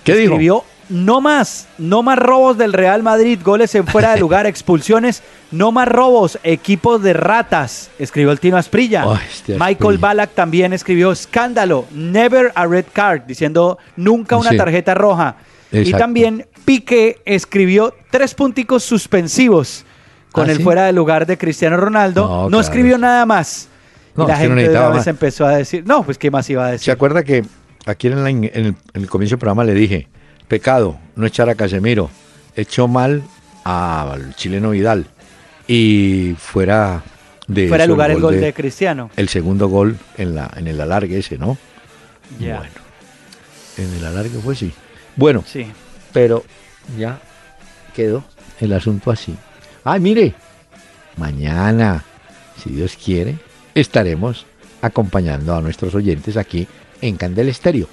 [0.04, 0.64] ¿Qué dijo?
[0.90, 5.22] No más, no más robos del Real Madrid, goles en fuera de lugar, expulsiones,
[5.52, 9.04] no más robos, equipos de ratas, escribió el Tino Asprilla.
[9.28, 15.36] Este Michael Ballack también escribió escándalo, never a red card, diciendo nunca una tarjeta roja.
[15.70, 19.84] Y también Piqué escribió tres punticos suspensivos
[20.32, 22.48] con ¿Ah, el fuera de lugar de Cristiano Ronaldo.
[22.50, 23.68] No, escribió nada más.
[24.16, 26.86] y la gente de vez empezó a decir, no, pues qué más iba a decir.
[26.86, 27.44] ¿Se acuerda que
[27.86, 30.08] aquí en, el, en el comienzo del programa le dije,
[30.50, 32.10] pecado no echar a Casemiro.
[32.56, 33.22] Echó mal
[33.64, 35.06] al chileno Vidal.
[35.66, 37.02] Y fuera
[37.46, 37.68] de.
[37.68, 39.10] Fuera lugar el gol, de, Cristiano.
[39.16, 41.56] El segundo gol en, la, en el alargue ese, ¿no?
[42.38, 42.60] Bueno.
[43.78, 44.72] En el alargue fue sí.
[45.16, 45.44] Bueno.
[45.46, 45.70] Sí.
[46.12, 46.44] Pero
[46.98, 47.20] ya
[47.94, 48.24] quedó
[48.60, 49.34] el asunto así.
[49.84, 50.34] Ay, mire.
[51.16, 52.02] Mañana,
[52.62, 53.36] si Dios quiere,
[53.74, 54.46] estaremos
[54.82, 56.66] acompañando a nuestros oyentes aquí
[57.00, 57.88] en Candel Estéreo.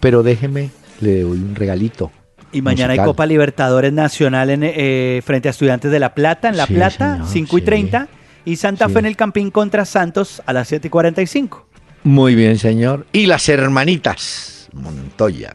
[0.00, 0.70] Pero déjeme
[1.00, 2.10] le doy un regalito.
[2.52, 6.56] Y mañana hay Copa Libertadores Nacional en, eh, frente a Estudiantes de La Plata, en
[6.56, 8.08] La Plata, 5 y 30.
[8.44, 11.66] Y Santa Fe en el Campín contra Santos a las 7 y 45.
[12.04, 13.06] Muy bien, señor.
[13.12, 15.52] Y las hermanitas Montoya.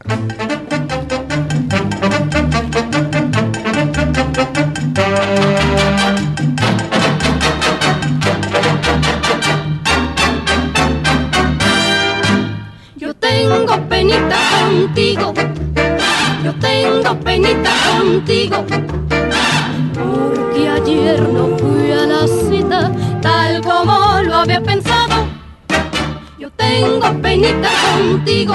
[14.04, 15.32] Penita contigo,
[16.44, 18.64] yo tengo penita contigo,
[19.94, 22.92] porque ayer no fui a la cita
[23.22, 25.24] tal como lo había pensado.
[26.38, 28.54] Yo tengo penita contigo